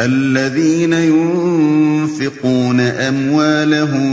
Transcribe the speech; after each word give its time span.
الذين 0.00 0.92
ينفقون 0.92 2.80
أموالهم 2.80 4.10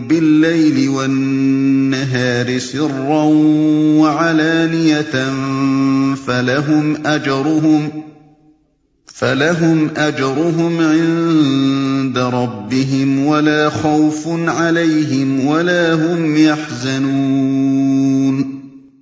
بالليل 0.00 0.88
والنهار 0.88 2.58
سرا 2.58 3.22
وعلانية 4.00 5.32
فلهم 6.26 7.06
أجرهم 7.06 8.02
فلهم 9.06 9.90
أجرهم 9.96 10.80
عند 10.80 12.18
ربهم 12.18 13.26
ولا 13.26 13.70
خوف 13.70 14.28
عليهم 14.28 15.46
ولا 15.46 15.94
هم 15.94 16.36
يحزنون 16.36 17.88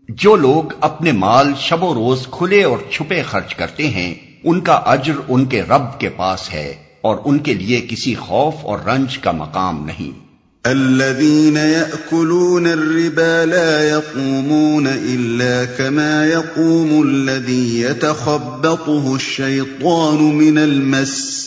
جو 0.09 0.37
لوگ 0.37 0.73
اپنے 0.81 1.13
مال 1.13 1.53
شب 1.59 1.83
و 1.85 1.95
روز 1.95 2.27
کھلے 2.31 2.63
اور 2.65 2.79
چھپے 2.91 3.23
خرچ 3.23 3.55
کرتے 3.55 3.89
ہیں 3.89 4.26
ان 4.47 4.61
کا 4.61 4.73
اجر 4.73 5.13
ان 5.29 5.45
کے 5.45 5.63
رب 5.63 6.01
کے 6.01 6.09
پاس 6.09 6.53
ہے 6.53 6.75
اور 7.01 7.17
ان 7.25 7.39
کے 7.39 7.55
لیے 7.55 7.87
کسی 7.89 8.15
خوف 8.15 8.55
اور 8.63 8.79
رنج 8.87 9.19
کا 9.19 9.31
مقام 9.31 9.87
نہیں۔ 9.87 10.27
الذين 10.65 11.57
يأكلون 11.57 12.67
الربا 12.67 13.45
لا 13.45 13.83
يقومون 13.83 14.87
إلا 14.87 15.65
كما 15.77 16.25
يقوم 16.25 17.09
الذي 17.09 17.83
يتخبطه 17.83 19.15
الشيطان 19.15 20.25
من 20.35 20.59
المس۔ 20.59 21.45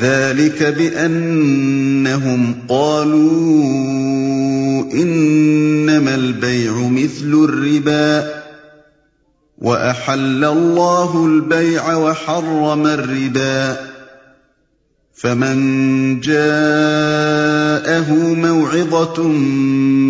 ذلك 0.00 0.62
بأنهم 0.78 2.52
قالوا 2.52 3.68
إنما 4.92 6.14
البيع 6.14 6.72
مثل 6.72 7.32
الربا۔ 7.48 8.37
وَأَحَلَّ 9.62 10.44
اللَّهُ 10.44 11.26
الْبَيْعَ 11.26 11.96
وَحَرَّمَ 11.96 12.86
الرِّبَا 12.86 13.76
فَمَنْ 15.14 16.20
جَاءَهُ 16.20 18.08
مَوْعِظَةٌ 18.34 19.22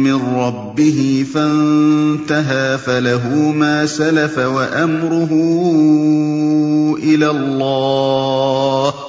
مِّن 0.05 0.15
رَّبِّهِ 0.37 1.25
فَانْتَهَى 1.35 2.79
فَلَهُ 2.79 3.53
مَا 3.57 3.87
سَلَفَ 3.87 4.39
وَأَمْرُهُ 4.39 5.33
إِلَى 7.03 7.31
اللَّهِ 7.31 9.08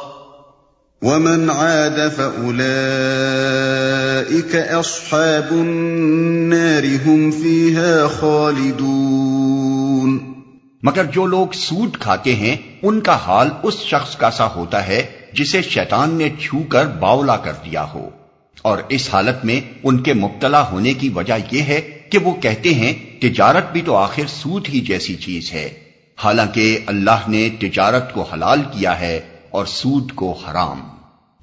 وَمَنْ 1.01 1.49
عَادَ 1.49 2.15
فَأُولَئِكَ 2.15 4.79
أَصْحَابُ 4.79 5.59
النَّارِ 5.59 6.85
هُمْ 6.85 7.33
فِيهَا 7.33 8.07
خَالِدُونَ 8.19 10.31
مگر 10.83 11.03
جو 11.03 11.25
لوگ 11.25 11.47
سود 11.53 11.97
کھاتے 11.97 12.35
ہیں، 12.35 12.55
ان 12.81 13.01
کا 13.01 13.15
حال 13.15 13.49
اس 13.63 13.79
شخص 13.79 14.15
کا 14.15 14.31
سا 14.31 14.45
ہوتا 14.45 14.87
ہے 14.87 15.05
جسے 15.33 15.61
شیطان 15.61 16.09
نے 16.09 16.29
چھو 16.41 16.59
کر 16.59 16.85
باولا 16.85 17.37
کر 17.37 17.53
دیا 17.53 17.85
ہو۔ 17.93 18.09
اور 18.61 18.77
اس 18.89 19.09
حالت 19.13 19.45
میں 19.45 19.61
ان 19.83 20.03
کے 20.03 20.13
مبتلا 20.13 20.69
ہونے 20.69 20.93
کی 20.93 21.09
وجہ 21.09 21.33
یہ 21.51 21.61
ہے 21.61 21.81
کہ 22.09 22.17
وہ 22.17 22.33
کہتے 22.33 22.73
ہیں، 22.73 23.21
تجارت 23.21 23.71
بھی 23.71 23.81
تو 23.81 23.95
آخر 23.95 24.27
سود 24.27 24.69
ہی 24.69 24.79
جیسی 24.79 25.15
چیز 25.15 25.53
ہے۔ 25.53 25.69
حالانکہ 26.23 26.79
اللہ 26.85 27.27
نے 27.27 27.49
تجارت 27.59 28.13
کو 28.13 28.21
حلال 28.21 28.61
کیا 28.61 28.99
ہے۔ 28.99 29.19
اور 29.51 29.65
سود 29.65 30.11
کو 30.11 30.31
حرام۔ 30.31 30.89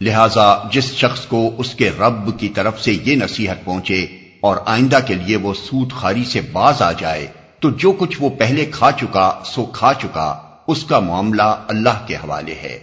لہذا 0.01 0.69
جس 0.73 0.85
شخص 0.85 1.27
کو 1.27 1.55
اس 1.59 1.75
کے 1.75 1.91
رب 1.91 2.41
کی 2.41 2.49
طرف 2.49 2.83
سے 2.83 2.93
یہ 2.93 3.17
نصیحت 3.17 3.65
پہنچے 3.65 4.07
اور 4.41 4.57
آئندہ 4.67 4.99
کے 5.07 5.15
لیے 5.15 5.37
وہ 5.37 5.55
سود 5.55 5.93
خاری 5.93 6.25
سے 6.25 6.41
باز 6.41 6.83
آ 6.83 6.93
جائے، 6.93 7.27
تو 7.61 7.71
جو 7.71 7.93
کچھ 7.93 8.17
وہ 8.21 8.31
پہلے 8.31 8.67
کھا 8.67 8.93
چکا 8.93 9.43
سو 9.45 9.65
کھا 9.65 9.93
چکا، 9.95 10.43
اس 10.67 10.85
کا 10.85 10.99
معاملہ 10.99 11.43
اللہ 11.43 12.07
کے 12.07 12.17
حوالے 12.17 12.55
ہے۔ 12.55 12.79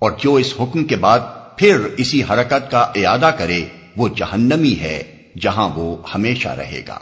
اور 0.00 0.12
جو 0.18 0.34
اس 0.34 0.54
حکم 0.60 0.84
کے 0.84 0.96
بعد 0.96 1.18
پھر 1.56 1.80
اسی 1.96 2.22
حرکت 2.22 2.70
کا 2.70 2.80
اعادہ 2.80 3.30
کرے، 3.38 3.64
وہ 3.96 4.08
جہنمی 4.08 4.78
ہے، 4.80 5.02
جہاں 5.40 5.68
وہ 5.68 5.96
ہمیشہ 6.14 6.48
رہے 6.48 6.82
گا۔ 6.88 6.98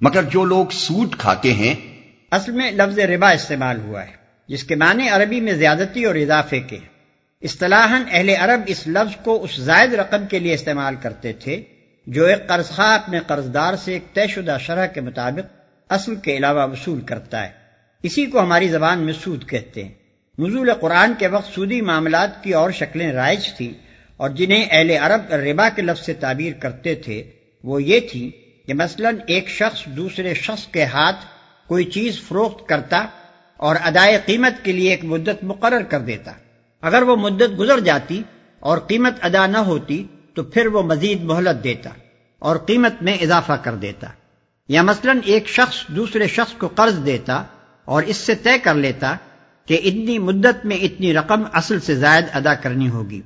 مگر 0.00 0.22
جو 0.22 0.44
لوگ 0.44 0.66
سوٹ 0.72 1.16
کھاتے 1.16 1.54
ہیں، 1.54 1.74
اصل 2.30 2.52
میں 2.52 2.70
لفظ 2.70 2.98
ربا 2.98 3.30
استعمال 3.30 3.80
ہوا 3.80 4.02
ہے۔ 4.02 4.19
جس 4.50 4.64
کے 4.64 4.74
معنی 4.74 5.08
عربی 5.08 5.40
میں 5.40 5.52
زیادتی 5.52 6.04
اور 6.04 6.14
اضافے 6.14 6.60
کے۔ 6.60 6.78
اصطلاح 7.42 8.02
اہل 8.10 8.28
عرب 8.28 8.60
اس 8.66 8.86
لفظ 8.86 9.16
کو 9.24 9.42
اس 9.42 9.56
زائد 9.56 9.94
رقم 9.94 10.26
کے 10.26 10.38
لیے 10.38 10.54
استعمال 10.54 10.94
کرتے 11.02 11.32
تھے، 11.32 11.62
جو 12.06 12.24
ایک 12.24 12.46
قرض 12.46 12.68
خواہ 12.68 12.94
اپنے 12.94 13.20
قرضدار 13.26 13.74
سے 13.76 13.92
ایک 13.92 14.14
طے 14.14 14.26
شدہ 14.26 14.56
شرح 14.60 14.86
کے 14.86 15.00
مطابق 15.00 15.54
اصل 15.88 16.16
کے 16.16 16.36
علاوہ 16.36 16.72
وصول 16.72 17.00
کرتا 17.00 17.44
ہے۔ 17.44 17.50
اسی 18.02 18.26
کو 18.26 18.40
ہماری 18.40 18.68
زبان 18.68 18.98
میں 18.98 19.12
سود 19.12 19.48
کہتے 19.48 19.84
ہیں۔ 19.84 19.92
نزول 20.38 20.74
قرآن 20.74 21.12
کے 21.18 21.26
وقت 21.26 21.54
سودی 21.54 21.80
معاملات 21.80 22.44
کی 22.44 22.52
اور 22.52 22.70
شکلیں 22.70 23.12
رائج 23.12 23.52
تھیں 23.52 23.72
اور 24.16 24.30
جنہیں 24.30 24.66
اہل 24.70 24.90
عرب 24.90 25.34
ربا 25.34 25.68
کے 25.68 25.82
لفظ 25.82 26.06
سے 26.06 26.14
تعبیر 26.14 26.52
کرتے 26.52 26.94
تھے، 26.94 27.22
وہ 27.64 27.82
یہ 27.82 28.00
تھی 28.00 28.30
کہ 28.66 28.74
مثلا 28.74 29.10
ایک 29.26 29.48
شخص 29.48 29.86
دوسرے 29.86 30.34
شخص 30.34 30.66
کے 30.66 30.84
ہاتھ 30.84 31.24
کوئی 31.66 31.84
چیز 31.84 32.20
فروخت 32.28 32.68
کرتا 32.68 33.06
اور 33.60 33.76
ادائے 33.84 34.20
قیمت 34.26 34.64
کے 34.64 34.72
لیے 34.72 34.90
ایک 34.90 35.04
مدت 35.04 35.44
مقرر 35.44 35.82
کر 35.82 36.00
دیتا۔ 36.00 36.32
اگر 36.82 37.02
وہ 37.02 37.16
مدت 37.16 37.58
گزر 37.58 37.80
جاتی 37.80 38.22
اور 38.60 38.78
قیمت 38.78 39.14
ادا 39.22 39.46
نہ 39.46 39.58
ہوتی 39.58 40.04
تو 40.34 40.42
پھر 40.42 40.66
وہ 40.66 40.82
مزید 40.82 41.22
مہلت 41.22 41.64
دیتا 41.64 41.90
اور 42.38 42.56
قیمت 42.56 43.02
میں 43.02 43.14
اضافہ 43.14 43.52
کر 43.52 43.74
دیتا۔ 43.74 44.06
یا 44.68 44.82
مثلا 44.82 45.12
ایک 45.24 45.48
شخص 45.48 45.86
دوسرے 45.88 46.26
شخص 46.26 46.52
کو 46.52 46.68
قرض 46.68 47.06
دیتا 47.06 47.42
اور 47.84 48.02
اس 48.02 48.16
سے 48.16 48.34
طے 48.34 48.58
کر 48.58 48.74
لیتا 48.74 49.16
کہ 49.66 49.80
اتنی 49.84 50.18
مدت 50.18 50.66
میں 50.66 50.76
اتنی 50.76 51.14
رقم 51.14 51.42
اصل 51.52 51.80
سے 51.80 51.94
زائد 51.94 52.24
ادا 52.32 52.54
کرنی 52.54 52.88
ہوگی۔ 52.88 53.20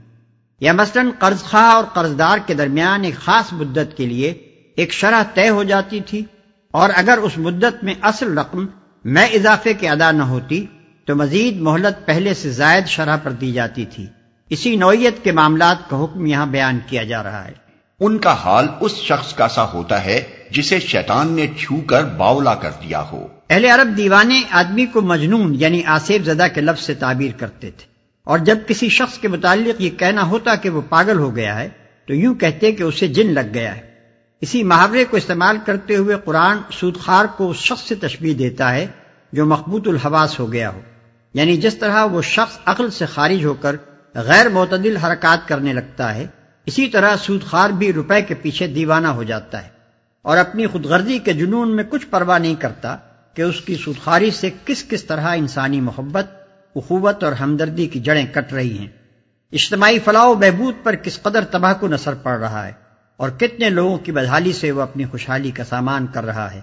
یا 0.61 0.73
مثلا 0.73 1.03
قرض 1.19 1.43
خواہ 1.43 1.75
اور 1.75 1.85
قرض 1.85 2.19
دار 2.19 2.39
کے 2.47 2.55
درمیان 2.55 3.05
ایک 3.05 3.15
خاص 3.15 3.53
مدت 3.53 3.97
کے 3.97 4.07
لیے 4.07 4.31
ایک 4.77 4.93
شرح 4.93 5.23
طے 5.35 5.49
ہو 5.49 5.63
جاتی 5.63 6.01
تھی 6.01 6.25
اور 6.71 6.91
اگر 6.95 7.19
اس 7.19 7.39
مدت 7.39 7.85
میں 7.85 7.95
اصل 8.03 8.39
رقم 8.39 8.67
میں 9.05 9.27
اضافے 9.27 9.75
کے 9.75 9.89
ادا 9.89 10.11
نہ 10.11 10.23
ہوتی 10.23 10.67
تو 11.05 11.17
مزید 11.17 11.61
مہلت 11.61 12.07
پہلے 12.07 12.35
سے 12.35 12.51
زائد 12.51 12.87
شرح 12.87 13.17
پر 13.17 13.31
دی 13.31 13.53
جاتی 13.53 13.85
تھی۔ 13.85 14.07
اسی 14.51 14.77
نوعیت 14.77 15.25
کے 15.25 15.33
معاملات 15.33 15.91
کا 15.91 16.05
حکم 16.05 16.27
یہاں 16.27 16.47
بیان 16.47 16.79
کیا 16.87 17.03
جا 17.03 17.23
رہا 17.23 17.45
ہے۔ 17.45 17.53
ان 18.01 18.19
کا 18.19 18.33
حال 18.33 18.67
اس 18.81 18.97
شخص 18.97 19.35
کا 19.35 19.49
سا 19.49 19.73
ہوتا 19.73 20.05
ہے 20.05 20.23
جسے 20.51 20.81
شیطان 20.81 21.33
نے 21.33 21.47
چھو 21.59 21.81
کر 21.81 22.05
باولا 22.05 22.55
کر 22.55 22.71
دیا 22.71 23.03
ہو۔ 23.13 23.27
اہل 23.51 23.65
عرب 23.65 23.97
دیوانے 23.97 24.43
آدمی 24.51 24.87
کو 24.87 25.01
مجنون 25.01 25.55
یعنی 25.59 25.85
آصف 25.85 26.25
زدہ 26.25 26.47
کے 26.55 26.61
لفظ 26.61 26.85
سے 26.85 26.95
تعبیر 26.95 27.31
کرتے 27.39 27.71
تھے۔ 27.71 27.87
اور 28.25 28.39
جب 28.39 28.59
کسی 28.67 28.89
شخص 28.89 29.19
کے 29.19 29.29
متعلق 29.29 29.83
یہ 29.83 29.91
کہنا 29.91 30.23
ہوتا 30.23 30.55
کہ 30.55 30.71
وہ 30.71 30.83
پاگل 30.89 31.19
ہو 31.19 31.37
گیا 31.37 31.61
ہے 31.61 31.69
تو 32.07 32.15
یوں 32.15 32.35
کہتے 32.35 32.73
کہ 32.73 32.83
اسے 32.83 33.07
جن 33.07 33.35
لگ 33.35 33.55
گیا 33.55 33.77
ہے۔ 33.77 33.94
اسی 34.45 34.63
محاورے 34.63 35.05
کو 35.05 35.17
استعمال 35.17 35.57
کرتے 35.67 35.97
ہوئے 35.97 36.17
قرآن 36.25 36.59
سودخار 36.73 37.25
کو 37.25 37.51
اس 37.51 37.57
شخص 37.57 37.83
سے 37.83 37.95
تشبیح 37.95 38.35
دیتا 38.39 38.75
ہے 38.75 38.87
جو 39.33 39.47
مقبوط 39.47 39.89
الحواس 39.89 40.41
ہو 40.41 40.53
گیا 40.53 40.71
ہو۔ 40.71 40.81
یعنی 41.35 41.57
جس 41.57 41.75
طرح 41.75 42.05
وہ 42.05 42.23
شخص 42.23 42.59
عقل 42.65 42.91
سے 42.91 43.07
خارج 43.07 43.45
ہو 43.45 43.55
کر 43.55 43.77
غیر 44.15 44.49
معتدل 44.49 44.97
حرکات 44.97 45.49
کرنے 45.49 45.73
لگتا 45.73 46.15
ہے، 46.15 46.27
اسی 46.67 46.87
طرح 46.87 47.17
سودخار 47.17 47.71
بھی 47.71 47.93
روپے 47.93 48.23
کے 48.23 48.35
پیچھے 48.35 48.67
دیوانہ 48.67 49.07
ہو 49.07 49.23
جاتا 49.23 49.63
ہے۔ 49.63 49.69
اور 50.23 50.37
اپنی 50.37 50.67
خود 50.67 50.87
غرضی 50.87 51.19
کے 51.19 51.33
جنون 51.33 51.77
میں 51.77 51.85
کچھ 51.89 52.07
پرواہ 52.07 52.39
نہیں 52.39 52.55
کرتا 52.55 52.97
کہ 53.35 53.43
اس 53.43 53.61
کی 53.61 53.75
سودخاری 53.75 54.31
سے 54.31 54.51
کس 54.65 54.85
کس 54.89 55.05
طرح 55.05 55.35
انسانی 55.37 55.81
محبت، 55.81 56.27
اخوت 56.77 57.25
اور 57.25 57.33
ہمدردی 57.33 57.87
کی 57.87 58.01
جڑیں 58.01 58.27
کٹ 58.33 58.53
رہی 58.53 58.79
ہیں۔ 58.79 58.89
اجتماعی 59.53 59.99
فلاح 59.99 60.25
و 60.25 60.35
بہبود 60.35 60.75
پر 60.83 60.95
کس 60.95 61.23
قدر 61.23 61.45
تباہ 61.45 61.73
کو 61.81 61.89
نثر 61.89 62.15
پڑ 62.15 62.39
رہا 62.39 62.67
ہے۔ 62.67 62.84
اور 63.17 63.31
کتنے 63.31 63.71
لوگوں 63.71 63.99
کی 63.99 64.13
بدحالی 64.13 64.53
سے 64.53 64.71
وہ 64.71 64.83
اپنی 64.83 65.05
خوشحالی 65.05 65.51
کا 65.51 65.65
سامان 65.65 66.07
کر 66.07 66.25
رہا 66.25 66.55
ہے۔ 66.55 66.61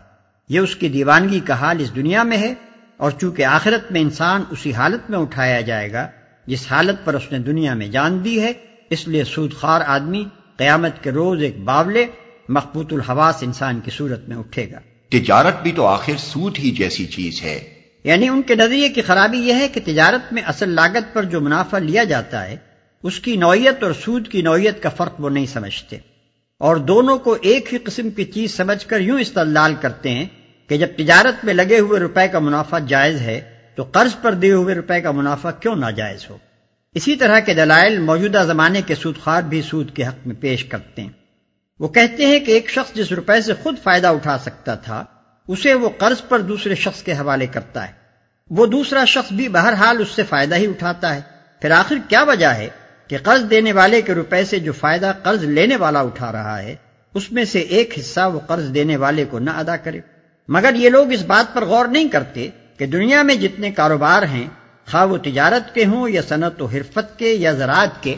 یہ 0.50 0.60
اس 0.60 0.76
کی 0.76 0.90
دیوانگی 0.90 1.40
کا 1.40 1.54
حال 1.54 1.78
اس 1.80 1.96
دنیا 1.96 2.24
میں 2.24 2.38
ہے 2.38 2.54
اور 2.98 3.12
چونکہ 3.12 3.46
آخرت 3.46 3.92
میں 3.92 4.02
انسان 4.02 4.44
اسی 4.52 4.74
حالت 4.74 5.10
میں 5.10 5.20
اٹھایا 5.20 5.62
جائے 5.62 5.92
گا 5.92 6.08
جس 6.46 6.72
حالت 6.72 7.06
پر 7.06 7.14
اس 7.14 7.32
نے 7.32 7.40
دنیا 7.40 7.74
میں 7.74 7.88
جان 7.88 8.24
دی 8.24 8.42
ہے 8.42 8.54
اس 8.90 9.08
لیے 9.08 9.24
سود 9.24 9.54
خار 9.54 9.82
آدمی 9.86 10.26
قیامت 10.58 11.04
کے 11.04 11.12
روز 11.12 11.44
ایک 11.44 11.60
باولے 11.60 12.06
مقبوط 12.50 12.94
الحواس 12.94 13.36
انسان 13.42 13.80
کی 13.80 13.92
صورت 13.92 14.30
میں 14.30 14.38
اٹھے 14.38 14.72
گا۔ 14.72 14.80
تجارت 15.10 15.64
بھی 15.64 15.72
تو 15.72 15.86
آخر 15.86 16.14
سود 16.18 16.60
ہی 16.60 16.72
جیسی 16.72 17.06
چیز 17.06 17.42
ہے۔ 17.44 17.74
یعنی 18.04 18.30
ان 18.30 18.42
کے 18.42 18.56
نظریے 18.56 18.90
کی 18.90 19.02
خرابی 19.02 19.38
یہ 19.38 19.54
ہے 19.54 19.68
کہ 19.68 19.82
تجارت 19.86 20.34
میں 20.34 20.42
اصل 20.42 20.70
لاگت 20.70 21.14
پر 21.14 21.24
جو 21.24 21.42
منافع 21.42 21.78
لیا 21.78 22.04
جاتا 22.04 22.48
ہے 22.48 22.58
اس 23.04 23.20
کی 23.20 23.36
نوعیت 23.36 23.84
اور 23.84 23.92
سود 24.02 24.28
کی 24.28 24.42
نوعیت 24.42 24.84
کا 24.84 24.90
فرق 24.90 25.22
وہ 25.22 25.30
نہیں 25.30 25.46
سمجھتے۔ 25.46 25.98
اور 26.62 26.76
دونوں 26.76 27.18
کو 27.18 27.38
ایک 27.42 27.74
ہی 27.74 27.78
قسم 27.78 28.10
کی 28.10 28.26
چیز 28.26 28.58
سمجھ 28.58 28.88
کر 28.88 29.00
یوں 29.00 29.20
استدلال 29.20 29.76
کرتے 29.82 30.10
ہیں 30.10 30.26
کہ 30.70 30.78
جب 30.78 30.88
تجارت 30.98 31.46
میں 31.46 31.54
لگے 31.54 31.80
ہوئے 31.80 32.00
روپے 32.00 32.28
کا 32.28 32.40
منافع 32.40 32.80
جائز 32.80 33.22
ہے 33.22 33.60
تو 33.76 33.84
قرض 33.84 34.22
پر 34.22 34.34
دیے 34.34 34.52
ہوئے 34.52 34.76
روپے 34.76 35.02
کا 35.02 35.12
منافع 35.12 35.52
کیوں 35.52 35.76
ناجائز 35.76 36.30
ہو؟ 36.30 36.38
اسی 36.96 37.16
طرح 37.16 37.40
کے 37.40 37.54
دلائل 37.54 37.98
موجودہ 37.98 38.44
زمانے 38.48 38.82
کے 38.82 38.96
سود 38.96 39.18
خوار 39.18 39.42
بھی 39.42 39.62
سود 39.62 39.96
کے 39.96 40.06
حق 40.06 40.28
میں 40.28 40.36
پیش 40.36 40.66
کرتے 40.66 41.02
ہیں۔ 41.02 41.10
وہ 41.80 41.88
کہتے 41.88 42.26
ہیں 42.26 42.40
کہ 42.40 42.52
ایک 42.52 42.70
شخص 42.70 42.94
جس 42.94 43.12
روپے 43.12 43.42
سے 43.42 43.54
خود 43.64 43.76
فائدہ 43.84 44.08
اٹھا 44.08 44.38
سکتا 44.38 44.76
تھا، 44.76 45.06
اسے 45.48 45.74
وہ 45.74 45.90
قرض 45.98 46.22
پر 46.30 46.40
دوسرے 46.40 46.76
شخص 46.76 47.04
کے 47.04 47.14
حوالے 47.14 47.48
کرتا 47.48 47.88
ہے۔ 47.88 47.94
وہ 48.50 48.66
دوسرا 48.66 49.06
شخص 49.06 49.34
بھی 49.34 49.48
بہرحال 49.48 50.02
اس 50.02 50.08
سے 50.08 50.24
فائدہ 50.24 50.56
ہی 50.56 50.68
اٹھاتا 50.68 51.16
ہے۔ 51.16 51.22
پھر 51.62 51.72
آخر 51.72 51.96
کیا 52.08 52.24
وجہ 52.24 52.48
ہے؟ 52.48 52.68
کہ 53.12 53.18
قرض 53.18 53.50
دینے 53.50 53.72
والے 53.72 54.02
کے 54.02 54.14
روپے 54.14 54.44
سے 54.46 54.60
جو 54.60 54.74
فائدہ 54.74 55.12
قرض 55.24 55.44
لینے 55.44 55.76
والا 55.76 56.02
اٹھا 56.02 56.32
رہا 56.32 56.62
ہے، 56.64 56.76
اس 57.16 57.32
میں 57.32 57.44
سے 57.46 57.60
ایک 57.60 57.94
حصہ 58.00 58.30
وہ 58.34 58.40
قرض 58.48 58.74
دینے 58.74 58.96
والے 58.98 59.26
کو 59.30 59.40
نہ 59.40 59.50
ادا 59.50 59.76
کرے۔ 59.78 60.00
مگر 60.50 60.76
یہ 60.76 60.90
لوگ 60.90 61.12
اس 61.12 61.24
بات 61.24 61.54
پر 61.54 61.66
غور 61.66 61.86
نہیں 61.86 62.08
کرتے 62.10 62.48
کہ 62.78 62.86
دنیا 62.86 63.22
میں 63.22 63.36
جتنے 63.36 63.72
کاروبار 63.72 64.24
ہیں، 64.24 64.48
خواہ 64.88 65.06
وہ 65.06 65.18
تجارت 65.18 65.74
کے 65.76 65.86
ہوں 65.86 66.10
یا 66.10 66.22
صنعت 66.30 66.62
و 66.62 66.66
حرفت 66.66 67.20
کے 67.20 67.34
یا 67.34 67.52
زراعت 67.52 68.02
کے، 68.04 68.16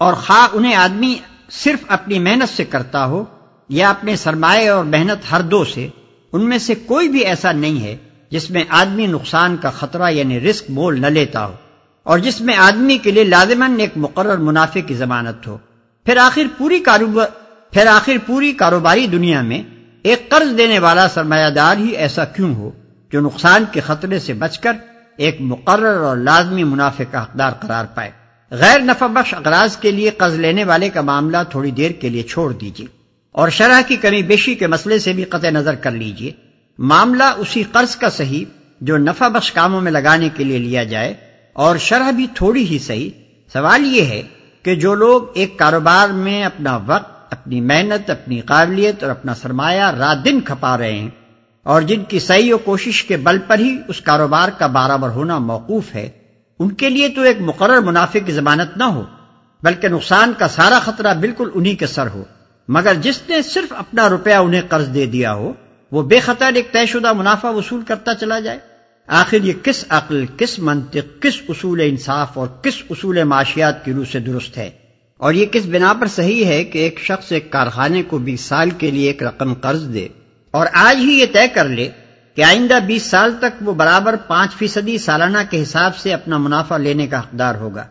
اور 0.00 0.14
خواہ 0.14 0.56
انہیں 0.56 0.74
آدمی 0.76 1.14
صرف 1.50 1.84
اپنی 1.88 2.18
محنت 2.18 2.56
سے 2.56 2.64
کرتا 2.64 3.06
ہو 3.06 3.24
یا 3.68 3.90
اپنے 3.90 4.16
سرمایہ 4.16 4.70
اور 4.70 4.84
محنت 4.84 5.32
ہر 5.32 5.40
دو 5.40 5.64
سے، 5.64 5.88
ان 6.32 6.48
میں 6.48 6.58
سے 6.58 6.74
کوئی 6.86 7.08
بھی 7.08 7.24
ایسا 7.24 7.52
نہیں 7.52 7.82
ہے 7.84 7.96
جس 8.30 8.50
میں 8.50 8.64
آدمی 8.68 9.06
نقصان 9.06 9.56
کا 9.56 9.70
خطرہ 9.70 10.10
یعنی 10.10 10.40
رسک 10.40 10.70
مول 10.70 11.00
نہ 11.00 11.06
لیتا 11.06 11.46
ہو۔ 11.46 11.54
اور 12.02 12.18
جس 12.18 12.40
میں 12.40 12.56
آدمی 12.56 12.98
کے 12.98 13.10
لیے 13.10 13.24
لازمن 13.24 13.80
ایک 13.80 13.90
مقرر 13.96 14.36
منافع 14.36 14.80
کی 14.86 14.94
ضمانت 14.94 15.46
ہو۔ 15.46 15.58
پھر 16.06 16.16
آخر 16.16 16.42
پوری 16.58 16.78
کاروبار 16.78 17.26
پھر 17.72 17.86
آخر 17.86 18.12
پوری 18.26 18.52
کاروباری 18.52 19.06
دنیا 19.06 19.42
میں 19.42 19.62
ایک 20.02 20.28
قرض 20.28 20.58
دینے 20.58 20.78
والا 20.78 21.08
سرمایہ 21.08 21.50
دار 21.50 21.76
ہی 21.76 21.88
ایسا 21.88 22.24
کیوں 22.24 22.54
ہو 22.54 22.70
جو 23.12 23.20
نقصان 23.20 23.64
کے 23.72 23.80
خطرے 23.80 24.18
سے 24.18 24.32
بچ 24.32 24.58
کر 24.58 24.72
ایک 25.16 25.36
مقرر 25.40 26.00
اور 26.00 26.16
لازمی 26.16 26.64
منافع 26.64 27.04
کا 27.10 27.22
حقدار 27.22 27.52
قرار 27.52 27.84
پائے؟ 27.84 28.10
غیر 28.50 28.80
نفع 28.80 29.06
بخش 29.06 29.34
اقراض 29.34 29.76
کے 29.76 29.90
لیے 29.90 30.10
قرض 30.10 30.34
لینے 30.34 30.64
والے 30.64 30.88
کا 30.88 31.00
معاملہ 31.00 31.36
تھوڑی 31.50 31.70
دیر 31.70 31.90
کے 31.90 32.08
لیے 32.08 32.22
چھوڑ 32.22 32.52
دیجیے 32.52 32.86
اور 33.32 33.48
شرح 33.48 33.80
کی 33.86 33.96
کمی 33.96 34.22
بیشی 34.22 34.54
کے 34.54 34.66
مسئلے 34.66 34.98
سے 34.98 35.12
بھی 35.12 35.24
قطع 35.24 35.50
نظر 35.50 35.74
کر 35.74 35.90
لیجیے 35.90 36.32
معاملہ 36.78 37.24
اسی 37.36 37.62
قرض 37.72 37.96
کا 37.96 38.10
صحیح 38.10 38.44
جو 38.80 38.96
نفع 38.96 39.28
بخش 39.28 39.52
کاموں 39.52 39.80
میں 39.80 39.92
لگانے 39.92 40.28
کے 40.34 40.44
لیے 40.44 40.58
لیا 40.58 40.84
جائے 40.84 41.14
اور 41.56 41.76
شرح 41.76 42.10
بھی 42.10 42.26
تھوڑی 42.34 42.64
ہی 42.66 42.78
صحیح، 42.78 43.10
سوال 43.52 43.86
یہ 43.86 44.04
ہے 44.04 44.22
کہ 44.64 44.74
جو 44.74 44.94
لوگ 44.94 45.22
ایک 45.34 45.58
کاروبار 45.58 46.08
میں 46.08 46.42
اپنا 46.44 46.78
وقت، 46.86 47.32
اپنی 47.32 47.60
محنت، 47.60 48.10
اپنی 48.10 48.40
قابلیت 48.40 49.02
اور 49.02 49.10
اپنا 49.10 49.34
سرمایہ 49.34 49.90
رات 49.98 50.24
دن 50.24 50.40
کھپا 50.40 50.76
رہے 50.78 50.92
ہیں، 50.92 51.10
اور 51.66 51.82
جن 51.82 52.04
کی 52.04 52.18
صحیح 52.18 52.54
و 52.54 52.58
کوشش 52.58 53.02
کے 53.04 53.16
بل 53.16 53.38
پر 53.38 53.58
ہی 53.58 53.76
اس 53.88 54.00
کاروبار 54.00 54.48
کا 54.48 54.66
برابر 54.66 55.08
ہونا 55.08 55.38
موقوف 55.40 55.94
ہے، 55.94 56.08
ان 56.60 56.72
کے 56.72 56.88
لیے 56.88 57.08
تو 57.08 57.22
ایک 57.22 57.40
مقرر 57.40 57.80
منافع 57.80 58.18
کی 58.26 58.32
ضمانت 58.32 58.76
نہ 58.76 58.84
ہو، 58.84 59.02
بلکہ 59.62 59.88
نقصان 59.88 60.32
کا 60.38 60.48
سارا 60.48 60.78
خطرہ 60.78 61.14
بالکل 61.14 61.50
انہی 61.54 61.74
کے 61.74 61.86
سر 61.86 62.06
ہو۔ 62.06 62.24
مگر 62.68 62.94
جس 62.94 63.20
نے 63.28 63.42
صرف 63.42 63.72
اپنا 63.76 64.08
روپیہ 64.08 64.34
انہیں 64.34 64.62
قرض 64.68 64.92
دے 64.94 65.06
دیا 65.06 65.32
ہو، 65.34 65.52
وہ 65.92 66.02
بے 66.02 66.20
خطر 66.20 66.52
ایک 66.54 66.72
طے 66.72 66.86
شدہ 66.86 67.12
منافع 67.12 67.50
وصول 67.50 67.82
کرتا 67.82 68.14
چلا 68.14 68.38
جائے۔ 68.40 68.58
آخر 69.06 69.36
یہ 69.42 69.52
کس 69.62 69.84
عقل، 69.88 70.24
کس 70.36 70.58
منطق، 70.58 71.22
کس 71.22 71.32
اصول 71.48 71.80
انصاف 71.84 72.38
اور 72.38 72.48
کس 72.62 72.82
اصول 72.90 73.24
معاشیات 73.24 73.84
کی 73.84 73.92
روح 73.92 74.04
سے 74.12 74.18
درست 74.18 74.58
ہے؟ 74.58 74.70
اور 75.18 75.34
یہ 75.34 75.46
کس 75.46 75.66
بنا 75.66 75.92
پر 76.00 76.06
صحیح 76.06 76.44
ہے 76.44 76.64
کہ 76.64 76.78
ایک 76.78 76.98
شخص 76.98 77.32
ایک 77.32 77.50
کارخانے 77.50 78.02
کو 78.02 78.18
بیس 78.18 78.40
سال 78.40 78.70
کے 78.70 78.90
لیے 78.90 79.06
ایک 79.06 79.22
رقم 79.22 79.54
قرض 79.54 79.94
دے 79.94 80.08
اور 80.50 80.66
آج 80.72 80.96
ہی 80.96 81.12
یہ 81.12 81.26
طے 81.32 81.48
کر 81.48 81.68
لے 81.68 81.88
کہ 82.34 82.44
آئندہ 82.44 82.78
بیس 82.86 83.02
سال 83.02 83.30
تک 83.38 83.62
وہ 83.62 83.72
برابر 83.72 84.16
پانچ 84.16 84.54
فیصدی 84.54 84.98
سالانہ 84.98 85.38
کے 85.50 85.62
حساب 85.62 85.96
سے 85.96 86.12
اپنا 86.12 86.38
منافع 86.38 86.76
لینے 86.76 87.06
کا 87.06 87.20
حقدار 87.20 87.54
ہوگا۔ 87.54 87.84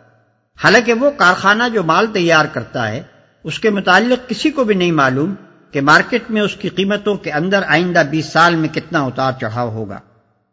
حالانکہ 0.63 0.93
وہ 0.93 1.11
کارخانہ 1.17 1.63
جو 1.73 1.83
مال 1.83 2.05
تیار 2.13 2.45
کرتا 2.45 2.91
ہے، 2.91 3.01
اس 3.43 3.59
کے 3.59 3.69
متعلق 3.69 4.29
کسی 4.29 4.49
کو 4.49 4.63
بھی 4.63 4.75
نہیں 4.75 4.91
معلوم 4.91 5.33
کہ 5.71 5.81
مارکیٹ 5.81 6.23
میں 6.29 6.41
اس 6.41 6.55
کی 6.55 6.69
قیمتوں 6.69 7.15
کے 7.15 7.31
اندر 7.31 7.63
آئندہ 7.67 8.03
بیس 8.09 8.25
سال 8.25 8.55
میں 8.55 8.69
کتنا 8.69 9.01
اتار 9.01 9.31
چڑھاؤ 9.41 9.69
ہوگا۔ 9.69 9.99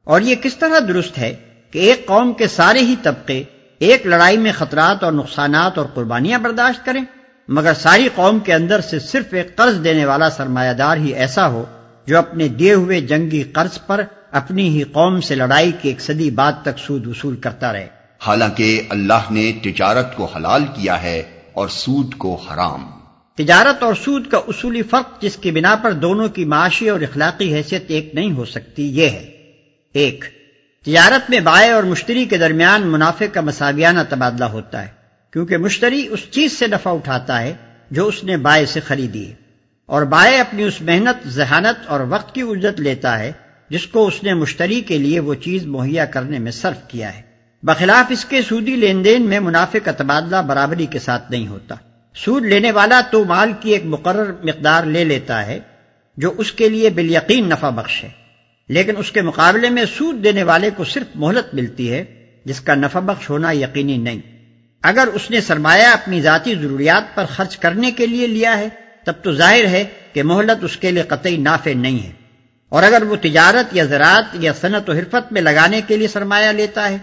اور 0.09 0.21
یہ 0.21 0.35
کس 0.35 0.57
طرح 0.57 0.79
درست 0.89 1.19
ہے 1.19 1.35
کہ 1.71 1.79
ایک 1.79 2.07
قوم 2.07 2.33
کے 2.33 2.47
سارے 2.47 2.79
ہی 2.79 2.95
طبقے 3.03 3.43
ایک 3.79 4.07
لڑائی 4.07 4.39
میں 4.39 4.53
خطرات 4.53 5.05
اور 5.05 5.13
نقصانات 5.13 5.79
اور 5.79 5.87
قربانیاں 5.95 6.39
برداشت 6.39 6.85
کریں 6.85 7.05
مگر 7.49 7.73
ساری 7.75 8.09
قوم 8.15 8.39
کے 8.39 8.55
اندر 8.55 8.81
سے 8.81 8.99
صرف 8.99 9.35
ایک 9.35 9.57
قرض 9.57 9.85
دینے 9.85 10.05
والا 10.05 10.31
سرمایہ 10.31 10.73
دار 10.73 10.97
ہی 10.97 11.15
ایسا 11.15 11.49
ہو 11.49 11.65
جو 12.07 12.19
اپنے 12.19 12.49
دیے 12.49 12.75
ہوئے 12.75 13.01
جنگی 13.01 13.43
قرض 13.43 13.79
پر 13.87 14.05
اپنی 14.33 14.69
ہی 14.69 14.83
قوم 14.83 15.21
سے 15.21 15.35
لڑائی 15.35 15.73
کی 15.83 15.89
ایک 15.89 16.01
صدی 16.01 16.31
بعد 16.31 16.53
تک 16.63 16.79
سود 16.79 17.07
وصول 17.07 17.37
کرتا 17.37 17.73
رہے۔ 17.73 17.87
حالانکہ 18.21 18.83
اللہ 18.89 19.31
نے 19.31 19.53
تجارت 19.65 20.17
کو 20.17 20.25
حلال 20.25 20.65
کیا 20.65 21.03
ہے 21.03 21.23
اور 21.53 21.69
سود 21.69 22.15
کو 22.15 22.35
حرام۔ 22.35 22.91
تجارت 23.35 23.83
اور 23.83 23.95
سود 23.95 24.27
کا 24.27 24.39
اصولی 24.49 24.83
فرق 24.83 25.23
جس 25.23 25.37
کی 25.37 25.51
بنا 25.51 25.77
پر 25.77 25.93
دونوں 25.93 26.29
کی 26.29 26.45
معاشی 26.45 26.89
اور 26.89 27.01
اخلاقی 27.01 27.55
حیثیت 27.55 27.85
ایک 27.89 28.11
نہیں 28.15 28.33
ہو 28.33 28.45
سکتی 28.45 28.97
یہ 28.97 29.09
ہے۔ 29.09 29.38
ایک، 29.93 30.25
تجارت 30.85 31.31
میں 31.31 31.41
بائیں 31.41 31.73
اور 31.73 31.83
مشتری 31.83 32.25
کے 32.25 32.39
درمیان 32.39 32.87
منافع 32.87 33.27
کا 33.27 33.41
مساویانہ 33.41 34.01
تبادلہ 34.09 34.45
ہوتا 34.45 34.83
ہے، 34.83 34.89
کیونکہ 35.33 35.57
مشتری 35.57 36.07
اس 36.11 36.21
چیز 36.31 36.59
سے 36.59 36.67
نفع 36.67 36.91
اٹھاتا 36.91 37.43
ہے 37.43 37.55
جو 37.91 38.07
اس 38.07 38.25
نے 38.25 38.37
بائیں 38.37 38.67
سے 38.67 38.81
خریدی 38.81 39.29
ہے۔ 39.29 39.35
اور 39.87 40.03
بائیں 40.03 40.41
اپنی 40.41 40.63
اس 40.63 40.81
محنت، 40.81 41.29
ذہانت 41.29 41.87
اور 41.87 42.01
وقت 42.01 42.35
کی 42.35 42.43
اجرت 42.43 42.81
لیتا 42.81 43.19
ہے، 43.19 43.33
جس 43.71 43.87
کو 43.87 44.07
اس 44.07 44.23
نے 44.23 44.35
مشتری 44.35 44.81
کے 44.81 44.99
لیے 44.99 45.21
وہ 45.21 45.35
چیز 45.35 45.67
مہیا 45.67 46.05
کرنے 46.05 46.39
میں 46.39 46.53
صرف 46.53 46.89
کیا 46.89 47.17
ہے۔ 47.17 47.23
بخلاف 47.63 48.07
اس 48.11 48.25
کے 48.25 48.43
سودی 48.43 48.77
لین 48.77 49.05
دین 49.05 49.23
میں 49.23 49.41
منافع 49.41 49.79
کا 49.85 49.93
تبادلہ 49.93 50.37
برابری 50.37 50.87
کے 50.87 50.99
ساتھ 50.99 51.31
نہیں 51.31 51.49
ہوتا۔ 51.49 51.75
سود 52.15 52.43
لینے 52.43 52.71
والا 52.71 53.01
تو 53.11 53.25
مال 53.25 53.53
کی 53.61 53.71
ایک 53.71 53.83
مقرر 53.85 54.33
مقدار 54.45 54.85
لے 54.85 55.05
لیتا 55.05 55.47
ہے، 55.47 55.61
جو 56.17 56.35
اس 56.37 56.53
کے 56.53 56.69
لیے 56.69 56.91
بال 56.91 57.11
یقین 57.11 57.49
نفع 57.49 57.71
بخش 57.71 58.05
ہے۔ 58.05 58.28
لیکن 58.69 58.93
اس 58.97 59.13
کے 59.13 59.23
مقابلے 59.23 59.71
میں 59.71 59.85
سود 59.97 60.25
دینے 60.25 60.43
والے 60.43 60.71
کو 60.77 60.85
صرف 60.85 61.07
مہلت 61.15 61.55
ملتی 61.55 61.93
ہے، 61.93 62.05
جس 62.45 62.61
کا 62.61 62.75
نفع 62.75 63.01
بخش 63.01 63.31
ہونا 63.31 63.51
یقینی 63.51 63.97
نہیں۔ 63.97 64.21
اگر 64.83 65.09
اس 65.15 65.31
نے 65.31 65.41
سرمایہ 65.41 65.87
اپنی 65.87 66.21
ذاتی 66.21 66.55
ضروریات 66.55 67.15
پر 67.15 67.25
خرچ 67.25 67.57
کرنے 67.57 67.91
کے 67.91 68.07
لیے 68.07 68.27
لیا 68.27 68.59
ہے، 68.59 68.69
تب 69.05 69.13
تو 69.23 69.33
ظاہر 69.33 69.67
ہے 69.67 69.85
کہ 70.13 70.23
مہلت 70.23 70.65
اس 70.65 70.77
کے 70.77 70.91
لیے 70.91 71.03
قطعی 71.03 71.37
نافع 71.37 71.71
نہیں 71.77 72.07
ہے۔ 72.07 72.13
اور 72.69 72.83
اگر 72.83 73.03
وہ 73.03 73.17
تجارت 73.21 73.77
یا 73.77 73.85
زراعت 73.85 74.25
یا 74.35 74.53
صنعت 74.53 74.91
و 74.91 74.93
حرفت 74.93 75.33
میں 75.33 75.43
لگانے 75.43 75.81
کے 75.87 75.97
لیے 75.97 76.09
سرمایہ 76.09 76.49
لیتا 76.49 76.89
ہے، 76.89 76.97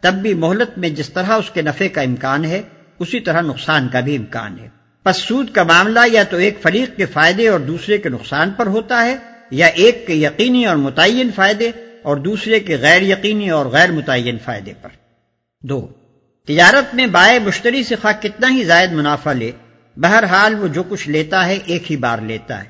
تب 0.00 0.14
بھی 0.14 0.34
مہلت 0.34 0.78
میں 0.78 0.88
جس 0.88 1.08
طرح 1.08 1.32
اس 1.32 1.50
کے 1.50 1.62
نفع 1.62 1.84
کا 1.92 2.00
امکان 2.00 2.44
ہے، 2.44 2.62
اسی 2.98 3.20
طرح 3.20 3.40
نقصان 3.40 3.88
کا 3.88 4.00
بھی 4.00 4.16
امکان 4.16 4.58
ہے۔ 4.58 4.68
پس 5.02 5.16
سود 5.16 5.50
کا 5.50 5.62
معاملہ 5.62 6.00
یا 6.12 6.22
تو 6.22 6.36
ایک 6.36 6.58
فریق 6.62 6.96
کے 6.96 7.06
فائدے 7.06 7.48
اور 7.48 7.60
دوسرے 7.60 7.98
کے 7.98 8.08
نقصان 8.08 8.50
پر 8.50 8.66
ہوتا 8.66 9.04
ہے 9.04 9.16
یا 9.52 9.66
ایک 9.66 10.06
کے 10.06 10.14
یقینی 10.14 10.66
اور 10.66 10.76
متعین 10.76 11.30
فائدے 11.34 11.70
اور 12.02 12.16
دوسرے 12.16 12.60
کے 12.60 12.76
غیر 12.76 13.02
یقینی 13.02 13.50
اور 13.50 13.66
غیر 13.66 13.92
متعین 13.92 14.38
فائدے 14.44 14.72
پر۔ 14.82 14.88
دو، 15.62 15.88
تجارت 16.46 16.94
میں 16.94 17.06
بائے 17.06 17.38
مشتری 17.38 17.82
سے 17.82 17.96
خواہ 17.96 18.22
کتنا 18.22 18.50
ہی 18.50 18.64
زائد 18.64 18.92
منافع 18.92 19.32
لے، 19.32 19.50
بہرحال 19.96 20.54
وہ 20.62 20.68
جو 20.68 20.82
کچھ 20.82 21.08
لیتا 21.08 21.46
ہے 21.46 21.58
ایک 21.64 21.90
ہی 21.90 21.96
بار 21.96 22.18
لیتا 22.18 22.64
ہے۔ 22.64 22.68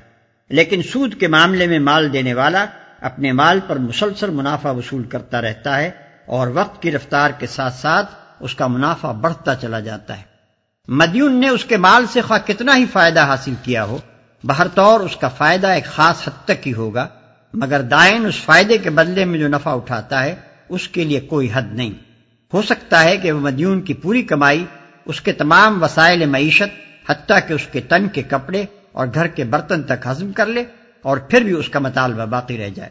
لیکن 0.49 0.81
سود 0.83 1.19
کے 1.19 1.27
معاملے 1.27 1.67
میں 1.67 1.79
مال 1.79 2.13
دینے 2.13 2.33
والا 2.33 2.65
اپنے 3.01 3.31
مال 3.31 3.59
پر 3.67 3.75
مسلسل 3.75 4.29
منافع 4.29 4.71
وصول 4.71 5.03
کرتا 5.03 5.41
رہتا 5.41 5.77
ہے 5.77 5.91
اور 6.25 6.47
وقت 6.47 6.81
کی 6.81 6.91
رفتار 6.91 7.29
کے 7.29 7.47
ساتھ 7.47 7.73
ساتھ 7.73 8.11
اس 8.39 8.55
کا 8.55 8.67
منافع 8.67 9.11
بڑھتا 9.11 9.55
چلا 9.55 9.79
جاتا 9.79 10.17
ہے۔ 10.17 10.23
مدیون 10.87 11.39
نے 11.39 11.49
اس 11.49 11.65
کے 11.65 11.77
مال 11.77 12.05
سے 12.05 12.21
خواہ 12.21 12.47
کتنا 12.47 12.77
ہی 12.77 12.85
فائدہ 12.85 13.25
حاصل 13.25 13.53
کیا 13.63 13.83
ہو 13.83 13.97
بہر 14.43 14.67
طور 14.67 14.99
اس 14.99 15.15
کا 15.15 15.27
فائدہ 15.27 15.67
ایک 15.67 15.85
خاص 15.85 16.27
حد 16.27 16.45
تک 16.45 16.67
ہی 16.67 16.73
ہوگا، 16.73 17.07
مگر 17.53 17.81
دائن 17.81 18.25
اس 18.25 18.35
فائدے 18.35 18.77
کے 18.77 18.89
بدلے 18.89 19.25
میں 19.25 19.39
جو 19.39 19.47
نفع 19.47 19.75
اٹھاتا 19.75 20.23
ہے، 20.23 20.35
اس 20.69 20.87
کے 20.87 21.03
لیے 21.03 21.19
کوئی 21.19 21.49
حد 21.53 21.73
نہیں۔ 21.73 21.91
ہو 22.53 22.61
سکتا 22.61 23.03
ہے 23.03 23.17
کہ 23.17 23.31
وہ 23.31 23.39
مدیون 23.39 23.81
کی 23.81 23.93
پوری 23.93 24.21
کمائی، 24.21 24.65
اس 25.05 25.21
کے 25.21 25.31
تمام 25.31 25.83
وسائل 25.83 26.25
معیشت، 26.25 26.79
حتیٰ 27.09 27.39
کہ 27.47 27.53
اس 27.53 27.67
کے 27.71 27.81
تن 27.81 28.07
کے 28.07 28.21
کپڑے 28.23 28.65
اور 28.91 29.07
گھر 29.13 29.27
کے 29.27 29.43
برتن 29.43 29.83
تک 29.83 30.07
ہضم 30.11 30.31
کر 30.31 30.45
لے 30.45 30.63
اور 31.01 31.17
پھر 31.17 31.41
بھی 31.41 31.51
اس 31.51 31.69
کا 31.69 31.79
مطالبہ 31.79 32.25
باقی 32.25 32.57
رہ 32.57 32.69
جائے۔ 32.69 32.89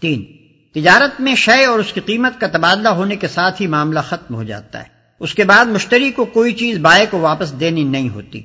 تین، 0.00 0.24
تجارت 0.74 1.20
میں 1.20 1.34
شے 1.34 1.64
اور 1.64 1.78
اس 1.78 1.92
کی 1.92 2.00
قیمت 2.00 2.40
کا 2.40 2.46
تبادلہ 2.46 2.88
ہونے 2.88 3.16
کے 3.16 3.28
ساتھ 3.28 3.62
ہی 3.62 3.66
معاملہ 3.66 4.00
ختم 4.08 4.34
ہو 4.34 4.42
جاتا 4.42 4.80
ہے۔ 4.80 4.88
اس 5.20 5.34
کے 5.34 5.44
بعد 5.44 5.64
مشتری 5.64 6.10
کو 6.10 6.24
کوئی 6.24 6.52
چیز 6.52 6.78
بائے 6.78 7.06
کو 7.10 7.18
واپس 7.18 7.60
دینی 7.60 7.84
نہیں 7.84 8.08
ہوتی۔ 8.08 8.42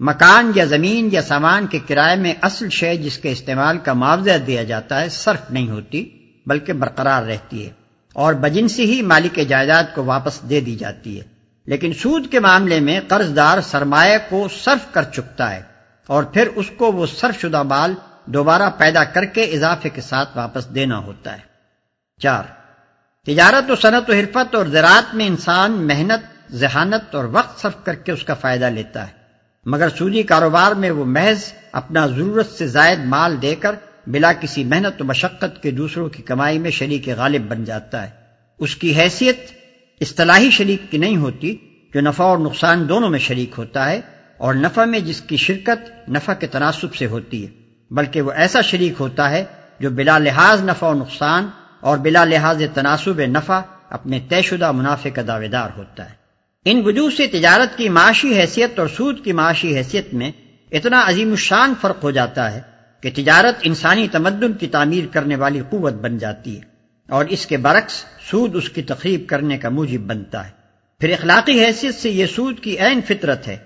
مکان 0.00 0.52
یا 0.54 0.64
زمین 0.64 1.08
یا 1.12 1.22
سامان 1.22 1.66
کے 1.66 1.78
کرائے 1.78 2.16
میں 2.16 2.34
اصل 2.40 2.68
شے 2.68 2.96
جس 2.96 3.18
کے 3.18 3.32
استعمال 3.32 3.78
کا 3.78 3.92
معاوضہ 3.92 4.38
دیا 4.46 4.62
جاتا 4.62 5.00
ہے 5.00 5.08
صرف 5.08 5.50
نہیں 5.50 5.68
ہوتی، 5.68 6.10
بلکہ 6.46 6.72
برقرار 6.72 7.22
رہتی 7.22 7.66
ہے 7.66 7.72
اور 8.12 8.34
بجنسی 8.34 8.84
ہی 8.84 9.02
مالک 9.02 9.40
جائیداد 9.48 9.84
کو 9.94 10.04
واپس 10.04 10.40
دے 10.50 10.60
دی 10.60 10.76
جاتی 10.76 11.20
ہے۔ 11.20 11.24
لیکن 11.66 11.92
سود 11.92 12.30
کے 12.30 12.40
معاملے 12.40 12.80
میں 12.80 13.00
قرض 13.08 13.36
دار 13.36 13.60
سرمایہ 13.60 14.18
کو 14.28 14.48
صرف 14.64 14.94
کر 14.94 15.02
چکتا 15.02 15.54
ہے 15.54 15.62
اور 16.06 16.22
پھر 16.22 16.48
اس 16.56 16.70
کو 16.76 16.92
وہ 16.92 17.06
صرف 17.06 17.40
شدہ 17.40 17.62
بال 17.68 17.94
دوبارہ 18.24 18.70
پیدا 18.78 19.04
کر 19.04 19.24
کے 19.24 19.42
اضافے 19.42 19.88
کے 19.88 20.00
ساتھ 20.00 20.36
واپس 20.36 20.74
دینا 20.74 20.98
ہوتا 20.98 21.32
ہے۔ 21.32 21.42
چار، 22.22 22.42
تجارت 23.26 23.70
و 23.70 23.76
صنعت 23.76 24.10
و 24.10 24.12
حرفت 24.12 24.54
اور 24.54 24.66
زراعت 24.66 25.14
میں 25.14 25.26
انسان 25.26 25.72
محنت، 25.72 26.52
ذہانت 26.52 27.14
اور 27.14 27.24
وقت 27.24 27.60
صرف 27.60 27.84
کر 27.84 27.94
کے 27.94 28.12
اس 28.12 28.24
کا 28.24 28.34
فائدہ 28.34 28.64
لیتا 28.64 29.06
ہے۔ 29.06 29.23
مگر 29.66 29.88
سودی 29.98 30.22
کاروبار 30.22 30.72
میں 30.72 30.90
وہ 30.90 31.04
محض 31.04 31.52
اپنا 31.72 32.06
ضرورت 32.06 32.46
سے 32.46 32.66
زائد 32.66 32.98
مال 33.04 33.42
دے 33.42 33.54
کر 33.54 33.74
بلا 34.06 34.32
کسی 34.32 34.64
محنت 34.64 35.02
و 35.02 35.04
مشقت 35.04 35.62
کے 35.62 35.70
دوسروں 35.70 36.08
کی 36.08 36.22
کمائی 36.22 36.58
میں 36.58 36.70
شریک 36.70 37.08
غالب 37.08 37.42
بن 37.48 37.64
جاتا 37.64 38.02
ہے۔ 38.02 38.10
اس 38.58 38.76
کی 38.76 38.96
حیثیت 38.96 39.38
اصطلاحی 40.00 40.50
شریک 40.50 40.90
کی 40.90 40.98
نہیں 40.98 41.16
ہوتی، 41.16 41.56
جو 41.94 42.00
نفع 42.00 42.24
اور 42.24 42.38
نقصان 42.38 42.88
دونوں 42.88 43.10
میں 43.10 43.18
شریک 43.18 43.54
ہوتا 43.58 43.90
ہے، 43.90 44.00
اور 44.38 44.54
نفع 44.54 44.84
میں 44.84 45.00
جس 45.00 45.20
کی 45.20 45.36
شرکت 45.36 46.08
نفع 46.08 46.34
کے 46.34 46.46
تناسب 46.46 46.94
سے 46.94 47.06
ہوتی 47.06 47.46
ہے۔ 47.46 47.50
بلکہ 47.90 48.22
وہ 48.22 48.32
ایسا 48.32 48.60
شریک 48.60 48.94
ہوتا 49.00 49.30
ہے 49.30 49.44
جو 49.80 49.90
بلا 49.90 50.18
لحاظ 50.18 50.64
نفع 50.64 50.86
و 50.86 50.94
نقصان 50.94 51.46
اور 51.80 51.98
بلا 51.98 52.24
لحاظ 52.24 52.62
تناسب 52.74 53.20
نفع 53.20 53.60
اپنے 53.90 54.20
طے 54.28 54.42
شدہ 54.42 54.72
منافع 54.72 55.10
کا 55.10 55.22
دعوے 55.26 55.48
دار 55.48 55.70
ہوتا 55.76 56.10
ہے۔ 56.10 56.23
ان 56.64 56.82
وجوہ 56.84 57.10
سے 57.16 57.26
تجارت 57.26 57.78
کی 57.78 57.88
معاشی 57.88 58.40
حیثیت 58.40 58.78
اور 58.78 58.88
سود 58.88 59.24
کی 59.24 59.32
معاشی 59.32 59.76
حیثیت 59.76 60.14
میں 60.14 60.32
اتنا 60.72 61.02
عظیم 61.06 61.30
الشان 61.30 61.74
فرق 61.80 62.04
ہو 62.04 62.10
جاتا 62.10 62.52
ہے 62.52 62.60
کہ 63.00 63.10
تجارت 63.14 63.58
انسانی 63.62 64.08
تمدن 64.12 64.52
کی 64.52 64.66
تعمیر 64.66 65.04
کرنے 65.12 65.36
والی 65.36 65.60
قوت 65.70 65.92
بن 65.92 66.18
جاتی 66.18 66.56
ہے 66.56 66.62
اور 67.08 67.24
اس 67.24 67.46
کے 67.46 67.56
برعکس 67.56 68.04
سود 68.30 68.56
اس 68.56 68.68
کی 68.68 68.82
تقریب 68.82 69.24
کرنے 69.26 69.58
کا 69.58 69.68
موجب 69.68 70.00
بنتا 70.00 70.46
ہے۔ 70.46 70.50
پھر 71.00 71.12
اخلاقی 71.12 71.64
حیثیت 71.64 71.94
سے 71.94 72.10
یہ 72.10 72.26
سود 72.26 72.60
کی 72.60 72.78
عین 72.78 73.00
فطرت 73.08 73.48
ہے 73.48 73.56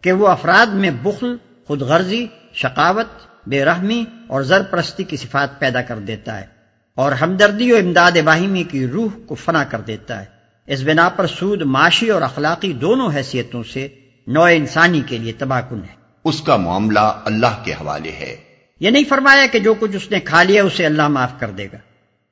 کہ 0.00 0.12
وہ 0.12 0.28
افراد 0.28 0.66
میں 0.66 0.90
بخل 1.02 1.36
خود 1.66 1.82
غرضی 1.82 2.26
شقاوت، 2.54 3.06
بے 3.46 3.64
رحمی 3.64 4.04
اور 4.26 4.42
زر 4.42 4.62
پرستی 4.62 5.04
کی 5.04 5.16
صفات 5.16 5.60
پیدا 5.60 5.82
کر 5.82 5.98
دیتا 5.98 6.40
ہے 6.40 6.46
اور 6.94 7.12
ہمدردی 7.12 7.72
و 7.72 7.76
امداد 7.76 8.12
باہمی 8.24 8.62
کی 8.62 8.86
روح 8.86 9.10
کو 9.26 9.34
فنا 9.34 9.64
کر 9.64 9.80
دیتا 9.80 10.20
ہے۔ 10.20 10.37
اس 10.68 10.82
بنا 10.82 11.08
پر 11.08 11.26
سود 11.26 11.62
معاشی 11.62 12.10
اور 12.10 12.22
اخلاقی 12.22 12.72
دونوں 12.72 13.10
حیثیتوں 13.14 13.62
سے 13.62 13.88
نو 14.26 14.42
انسانی 14.42 15.00
کے 15.06 15.18
لیے 15.18 15.32
تباہ 15.32 15.60
کن 15.70 15.78
ہے۔ 15.78 15.94
اس 16.24 16.40
کا 16.40 16.56
معاملہ 16.56 17.20
اللہ 17.24 17.62
کے 17.64 17.72
حوالے 17.72 18.12
ہے۔ 18.12 18.36
یہ 18.80 18.90
نہیں 18.90 19.04
فرمایا 19.08 19.46
کہ 19.52 19.58
جو 19.58 19.74
کچھ 19.74 19.96
اس 19.96 20.10
نے 20.10 20.20
کھا 20.20 20.42
لیا 20.42 20.64
اسے 20.64 20.86
اللہ 20.86 21.08
معاف 21.08 21.30
کر 21.38 21.50
دے 21.50 21.66
گا 21.72 21.76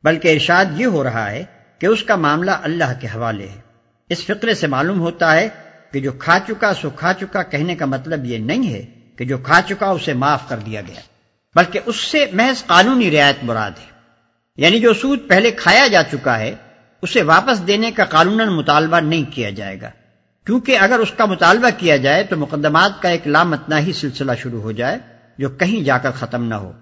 بلکہ 0.05 0.33
ارشاد 0.33 0.65
یہ 0.77 0.87
ہو 0.87 1.05
رہا 1.05 1.31
ہے 1.31 1.45
کہ 1.79 1.87
اس 1.87 2.03
کا 2.03 2.17
معاملہ 2.17 2.51
اللہ 2.51 2.93
کے 3.01 3.07
حوالے 3.07 3.49
ہے۔ 3.49 3.61
اس 4.09 4.25
فقرے 4.25 4.55
سے 4.55 4.67
معلوم 4.67 5.01
ہوتا 5.01 5.37
ہے 5.37 5.49
کہ 5.93 6.01
جو 6.01 6.13
کھا 6.13 6.39
چکا 6.49 6.75
سو 6.75 6.91
کھا 6.91 7.13
چکا 7.13 7.43
کہنے 7.43 7.77
کا 7.77 7.87
مطلب 7.87 8.25
یہ 8.25 8.39
نہیں 8.39 8.73
ہے 8.73 8.87
کہ 9.17 9.25
جو 9.25 9.39
کھا 9.39 9.61
چکا 9.69 9.87
اسے 9.87 10.13
معاف 10.13 10.49
کر 10.49 10.57
دیا 10.57 10.81
گیا 10.81 11.01
بلکہ 11.55 11.81
اس 11.87 11.97
سے 11.97 12.27
محض 12.33 12.67
قانونی 12.67 13.11
رعایت 13.11 13.37
مراد 13.43 13.71
ہے۔ 13.71 13.97
یعنی 14.57 14.81
جو 14.81 14.95
سود 14.95 15.19
پہلے 15.29 15.51
کھایا 15.51 15.87
جا 15.87 16.03
چکا 16.03 16.39
ہے 16.39 16.55
اسے 17.07 17.23
واپس 17.23 17.67
دینے 17.67 17.91
کا 17.91 18.05
قانون 18.05 18.49
مطالبہ 18.49 19.01
نہیں 19.01 19.25
کیا 19.31 19.51
جائے 19.51 19.81
گا۔ 19.81 19.91
کیونکہ 20.47 20.79
اگر 20.79 20.99
اس 20.99 21.11
کا 21.11 21.25
مطالبہ 21.25 21.69
کیا 21.79 21.97
جائے 21.97 22.25
تو 22.25 22.37
مقدمات 22.37 23.03
کا 23.03 23.09
ایک 23.09 23.29
لامتنا 23.29 23.79
ہی 23.79 23.93
سلسلہ 23.93 24.33
شروع 24.39 24.61
ہو 24.63 24.73
جائے 24.73 24.99
جو 25.39 25.49
کہیں 25.49 25.85
جا 25.85 25.99
کر 25.99 26.11
ختم 26.11 26.45
نہ 26.45 26.55
ہو۔ 26.55 26.73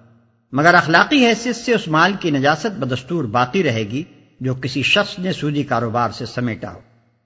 مگر 0.52 0.75
اخلاقی 0.75 1.26
حیثیت 1.26 1.57
سے 1.57 1.75
اس 1.75 1.88
مال 1.88 2.12
کی 2.21 2.31
نجاست 2.31 2.78
بدستور 2.78 3.25
باقی 3.25 3.62
رہے 3.62 3.85
گی 3.85 4.02
جو 4.40 4.54
کسی 4.54 4.83
شخص 4.83 5.19
نے 5.19 5.33
سودی 5.33 5.62
کاروبار 5.62 6.11
سے 6.11 6.26
سمیٹا 6.26 6.73
ہو۔ 6.75 6.81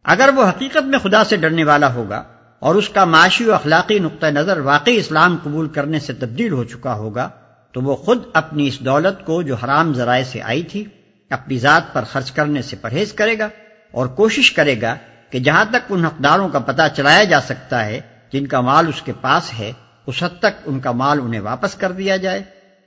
اگر 0.05 0.31
وہ 0.37 0.49
حقیقت 0.49 0.85
میں 0.85 0.99
خدا 0.99 1.25
سے 1.25 1.37
ڈرنے 1.37 1.65
والا 1.65 1.95
ہوگا 1.95 2.25
اور 2.59 2.75
اس 2.75 2.89
کا 2.89 3.05
معاشی 3.05 3.45
و 3.45 3.55
اخلاقی 3.55 3.99
نقطۂ 3.99 4.27
نظر 4.27 4.59
واقعی 4.59 4.97
اسلام 4.97 5.37
قبول 5.43 5.69
کرنے 5.69 6.01
سے 6.01 6.13
تبدیل 6.13 6.53
ہو 6.53 6.65
چکا 6.65 6.95
ہوگا 6.95 7.29
تو 7.73 7.81
وہ 7.81 7.97
خود 7.97 8.19
اپنی 8.33 8.67
اس 8.67 8.81
دولت 8.81 9.25
کو 9.27 9.43
جو 9.43 9.55
حرام 9.55 9.95
ذرائع 9.95 10.25
سے 10.25 10.43
آئی 10.43 10.63
تھی 10.63 10.85
اپنی 11.31 11.59
ذات 11.59 11.93
پر 11.93 12.05
خرچ 12.05 12.33
کرنے 12.33 12.63
سے 12.63 12.77
پرہیز 12.77 13.13
کرے 13.13 13.39
گا 13.39 13.49
اور 13.91 14.07
کوشش 14.07 14.53
کرے 14.53 14.81
گا 14.81 14.97
کہ 15.31 15.39
جہاں 15.39 15.65
تک 15.71 15.77
ان 15.89 16.05
حقداروں 16.05 16.49
کا 16.49 16.59
پتہ 16.59 16.83
چلایا 16.97 17.25
جا 17.25 17.41
سکتا 17.41 17.87
ہے 17.87 18.01
جن 18.33 18.47
کا 18.47 18.61
مال 18.61 18.89
اس 18.89 19.03
کے 19.03 19.13
پاس 19.21 19.55
ہے، 19.59 19.73
اس 20.07 20.23
حد 20.23 20.39
تک 20.39 20.63
ان 20.65 20.81
کا 20.81 20.93
مال 20.93 21.19
انہیں 21.23 21.41
واپس 21.41 21.75
کر 21.75 21.93
دیا 21.93 22.17
جائے۔ 22.17 22.43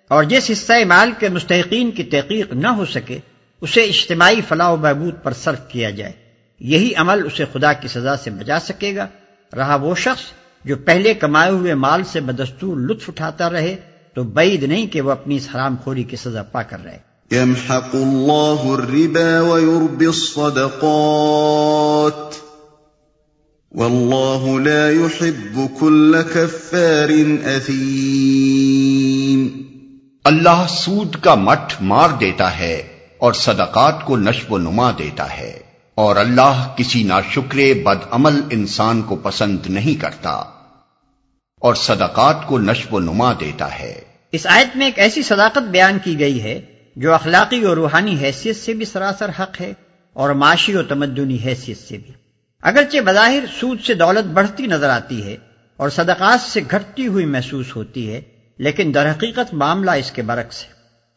اور 0.08 0.24
جس 0.24 0.52
حصہ 0.52 0.74
مال 0.86 1.12
کے 1.20 1.30
مستحقین 1.30 1.92
کی 1.92 2.04
تحقیق 2.04 2.54
نہ 2.54 2.68
ہو 2.68 2.86
سکے، 2.86 3.20
اسے 3.62 3.84
اجتماعی 3.84 4.42
فلاح 4.48 4.70
و 4.70 4.76
بہبود 4.76 5.16
پر 5.24 5.34
صرف 5.34 5.60
کیا 5.68 5.90
جائے۔ 5.90 6.12
یہی 6.60 6.96
عمل 6.96 7.26
اسے 7.26 7.46
خدا 7.54 7.74
کی 7.74 7.88
سزا 7.88 8.18
سے 8.18 8.30
بچا 8.30 8.60
سکے 8.60 8.96
گا۔ 8.96 9.08
رہا 9.58 9.76
وہ 9.76 9.96
شخص 9.96 10.24
جو 10.66 10.76
پہلے 10.76 11.14
کمائے 11.14 11.52
ہوئے 11.52 11.74
مال 11.74 12.04
سے 12.04 12.20
بدستور 12.20 12.78
لطف 12.78 13.10
اٹھاتا 13.10 13.50
رہے، 13.50 13.76
تو 14.14 14.24
بعید 14.24 14.64
نہیں 14.64 14.88
کہ 14.88 15.02
وہ 15.02 15.12
اپنی 15.12 15.36
اس 15.36 15.48
حرام 15.56 15.76
خوری 15.84 16.04
کی 16.04 16.16
سزا 16.16 16.44
پا 16.44 16.62
کر 16.62 16.78
رہے۔ 16.84 17.11
يمحق 17.32 17.96
الله 17.96 18.74
الربا 18.74 19.42
ويربي 19.42 20.08
الصدقات 20.08 20.76
والله 23.72 24.60
لا 24.60 24.92
يحب 24.92 25.70
كل 25.80 26.22
كفار 26.34 27.26
أثيم 27.46 29.62
اللہ 30.24 30.66
سود 30.70 31.16
کا 31.22 31.36
مٹھ 31.36 31.82
مار 31.82 32.10
دیتا 32.10 32.60
ہے 32.60 32.84
اور 33.18 33.34
صدقات 33.34 34.06
کو 34.06 34.18
نشو 34.18 34.54
و 34.54 34.58
نما 34.58 34.92
دیتا 34.98 35.38
ہے 35.38 35.60
اور 35.96 36.16
اللہ 36.16 36.74
کسی 36.78 37.04
ناشکرے 37.04 37.74
بد 37.74 37.98
عمل 38.12 38.42
انسان 38.50 39.02
کو 39.02 39.16
پسند 39.16 39.58
نہیں 39.66 40.02
کرتا 40.02 40.44
اور 41.62 41.76
صدقات 41.76 42.48
کو 42.48 42.60
نشو 42.60 42.96
و 42.96 43.00
نما 43.00 43.34
دیتا 43.40 43.80
ہے۔ 43.80 44.02
اس 44.32 44.48
آیت 44.48 44.78
میں 44.78 44.86
ایک 44.86 45.00
ایسی 45.00 45.22
صداقت 45.22 45.58
بیان 45.58 45.98
کی 46.04 46.20
گئی 46.20 46.44
ہے 46.44 46.71
جو 46.96 47.14
اخلاقی 47.14 47.62
اور 47.62 47.78
روحانی 47.78 48.18
حیثیت 48.22 48.56
سے 48.56 48.74
بھی 48.74 48.86
سراسر 48.86 49.30
حق 49.40 49.62
ہے 49.62 49.74
اور 50.14 50.30
معاشی 50.30 50.76
و 50.76 50.84
تمدنی 50.84 51.38
حیثیت 51.46 51.78
سے 51.78 51.98
بھی۔ 51.98 52.14
اگرچہ 52.62 52.98
بظاہر 53.06 53.44
سود 53.60 53.82
سے 53.82 53.94
دولت 53.94 54.26
بڑھتی 54.26 54.66
نظر 54.66 54.90
آتی 54.90 55.26
ہے 55.26 55.38
اور 55.78 55.90
صدقات 55.90 56.42
سے 56.42 56.62
گھٹتی 56.72 57.08
ہوئی 57.08 57.26
محسوس 57.26 57.76
ہوتی 57.76 58.14
ہے، 58.14 58.22
لیکن 58.58 58.92
در 58.94 59.12
حقیقت 59.12 59.54
معاملہ 59.54 59.92
اس 59.92 60.12
کے 60.12 60.22
برعکس 60.22 60.64
ہے۔ 60.64 60.70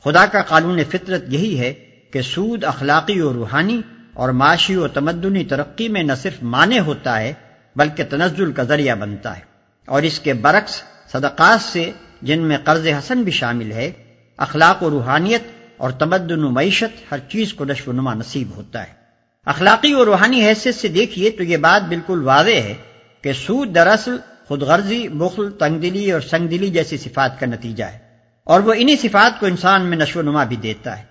خدا 0.04 0.26
کا 0.26 0.42
قانون 0.42 0.84
فطرت 0.84 1.24
یہی 1.28 1.58
ہے 1.58 1.74
کہ 2.12 2.22
سود 2.22 2.64
اخلاقی 2.64 3.20
و 3.20 3.32
روحانی 3.32 3.80
اور 4.14 4.28
معاشی 4.28 4.76
و 4.76 4.88
تمدنی 4.88 5.44
ترقی 5.44 5.88
میں 5.88 6.02
نہ 6.02 6.12
صرف 6.12 6.42
معنی 6.42 6.78
ہوتا 6.78 7.20
ہے، 7.20 7.32
بلکہ 7.76 8.04
تنزل 8.10 8.52
کا 8.52 8.62
ذریعہ 8.62 8.94
بنتا 8.94 9.36
ہے۔ 9.36 9.42
اور 9.86 10.02
اس 10.02 10.20
کے 10.20 10.32
برعکس 10.32 10.82
صدقات 11.12 11.60
سے 11.60 11.90
جن 12.22 12.42
میں 12.42 12.58
قرض 12.64 12.86
حسن 12.86 13.22
بھی 13.22 13.32
شامل 13.32 13.72
ہے، 13.72 13.92
اخلاق 14.36 14.82
و 14.82 14.90
روحانیت 14.90 15.42
اور 15.76 15.90
تمدن 15.90 16.44
و 16.44 16.50
معیشت 16.50 17.12
ہر 17.12 17.18
چیز 17.18 17.54
کو 17.54 17.64
نشو 17.64 17.90
و 17.90 17.94
نما 17.94 18.14
نصیب 18.14 18.56
ہوتا 18.56 18.82
ہے۔ 18.82 19.04
اخلاقی 19.46 19.94
و 19.94 20.04
روحانی 20.04 20.46
حیثیت 20.46 20.74
سے 20.74 20.88
دیکھیے 20.88 21.30
تو 21.30 21.42
یہ 21.42 21.56
بات 21.56 21.88
بالکل 21.88 22.22
واضح 22.22 22.50
ہے 22.50 22.74
کہ 23.22 23.32
سود 23.32 23.74
دراصل 23.74 24.16
خود 24.46 24.62
غرضی 24.62 25.08
بخل 25.08 25.50
تنگ 25.50 25.78
دلی 25.78 26.12
اور 26.12 26.20
سنگ 26.20 26.48
دلی 26.48 26.70
جیسی 26.70 26.96
صفات 26.96 27.40
کا 27.40 27.46
نتیجہ 27.46 27.84
ہے 27.84 27.98
اور 28.44 28.60
وہ 28.60 28.74
انہی 28.76 28.96
صفات 28.96 29.40
کو 29.40 29.46
انسان 29.46 29.86
میں 29.86 29.96
نشو 29.96 30.18
و 30.18 30.22
نما 30.22 30.44
بھی 30.44 30.56
دیتا 30.56 30.98
ہے۔ 30.98 31.02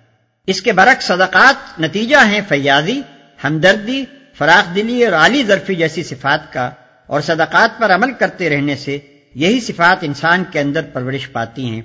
اس 0.48 0.62
کے 0.62 0.72
برعکس 0.72 1.05
صدقات 1.05 1.79
نتیجہ 1.79 2.17
ہیں 2.25 2.41
فیاضی، 2.50 3.01
ہمدردی 3.43 4.03
فراخ 4.34 4.75
دلی 4.75 5.05
اور 5.05 5.13
عالی 5.13 5.43
ظرفی 5.43 5.75
جیسی 5.75 6.03
صفات 6.03 6.53
کا 6.53 6.72
اور 7.08 7.22
صدقات 7.22 7.79
پر 7.79 7.96
عمل 7.96 8.13
کرتے 8.13 8.50
رہنے 8.50 8.75
سے 8.75 9.00
یہی 9.36 9.60
صفات 9.60 9.98
انسان 10.01 10.43
کے 10.51 10.60
اندر 10.60 10.82
پرورش 10.82 11.32
پاتی 11.32 11.65
ہیں۔ 11.65 11.82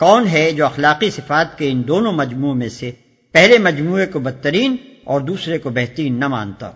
کون 0.00 0.26
ہے 0.26 0.50
جو 0.52 0.66
اخلاقی 0.66 1.10
صفات 1.10 1.58
کے 1.58 1.70
ان 1.70 1.88
دونوں 1.88 2.12
مجموعوں 2.12 2.54
میں 2.54 2.68
سے 2.68 2.90
پہلے 3.32 3.58
مجموعے 3.58 4.06
کو 4.06 4.20
بدترین 4.20 4.76
اور 5.04 5.20
دوسرے 5.20 5.58
کو 5.58 5.70
بہترین 5.70 6.20
نہ 6.20 6.28
مانتا؟ 6.28 6.70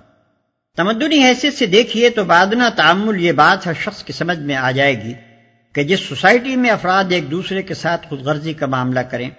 تمدنی 0.76 1.22
حیثیت 1.24 1.54
سے 1.54 1.66
دیکھیے 1.66 2.10
تو 2.10 2.24
بادنا 2.24 2.68
تعمل 2.68 3.24
یہ 3.24 3.32
بات 3.32 3.66
ہر 3.66 3.72
شخص 3.80 4.04
کی 4.04 4.12
سمجھ 4.12 4.38
میں 4.38 4.56
آ 4.56 4.70
جائے 4.70 5.04
گی 5.04 5.14
کہ 5.74 5.84
جس 5.84 6.00
سوسائٹی 6.00 6.56
میں 6.56 6.70
افراد 6.70 7.04
ایک 7.10 7.30
دوسرے 7.30 7.62
کے 7.62 7.74
ساتھ 7.74 8.06
خود 8.08 8.20
غرضی 8.20 8.52
کا 8.52 8.66
معاملہ 8.66 9.00
کریں، 9.00 9.30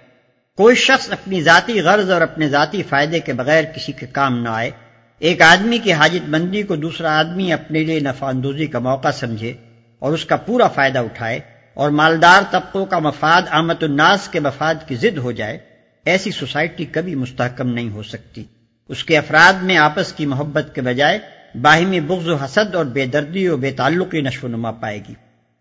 کوئی 0.58 0.76
شخص 0.76 1.10
اپنی 1.12 1.42
ذاتی 1.42 1.80
غرض 1.80 2.10
اور 2.10 2.20
اپنے 2.20 2.48
ذاتی 2.48 2.82
فائدے 2.82 3.20
کے 3.20 3.32
بغیر 3.32 3.64
کسی 3.64 3.92
کے 3.92 4.06
کام 4.06 4.42
نہ 4.42 4.48
آئے، 4.48 4.70
ایک 5.18 5.42
آدمی 5.42 5.78
کی 5.78 5.92
حاجت 5.92 6.28
بندی 6.28 6.62
کو 6.62 6.76
دوسرا 6.76 7.18
آدمی 7.18 7.52
اپنے 7.52 7.84
لیے 7.84 8.00
نفع 8.00 8.26
اندوزی 8.26 8.66
کا 8.66 8.78
موقع 8.78 9.10
سمجھے 9.10 9.52
اور 9.98 10.12
اس 10.12 10.24
کا 10.24 10.36
پورا 10.36 10.68
فائدہ 10.68 10.98
اٹھائے 10.98 11.38
اور 11.76 11.90
مالدار 11.90 12.42
طبقوں 12.50 12.86
کا 12.86 12.98
مفاد 12.98 13.42
آمد 13.50 13.82
الناس 13.82 14.28
کے 14.28 14.40
مفاد 14.40 14.74
کی 14.86 14.94
ضد 14.94 15.18
ہو 15.18 15.32
جائے، 15.32 15.58
ایسی 16.04 16.30
سوسائٹی 16.30 16.84
کبھی 16.84 17.14
مستحکم 17.14 17.68
نہیں 17.68 17.90
ہو 17.90 18.02
سکتی۔ 18.02 18.44
اس 18.88 19.04
کے 19.04 19.18
افراد 19.18 19.62
میں 19.62 19.76
آپس 19.76 20.12
کی 20.12 20.26
محبت 20.26 20.74
کے 20.74 20.80
بجائے 20.80 21.18
باہمی 21.62 22.00
بغض 22.00 22.28
و 22.28 22.36
حسد 22.36 22.74
اور 22.74 22.84
بے 22.84 23.06
دردی 23.06 23.48
و 23.48 23.56
بے 23.56 23.70
تعلقی 23.70 24.20
نشو 24.20 24.46
و 24.46 24.50
نما 24.50 24.70
پائے 24.70 24.98
گی۔ 25.08 25.14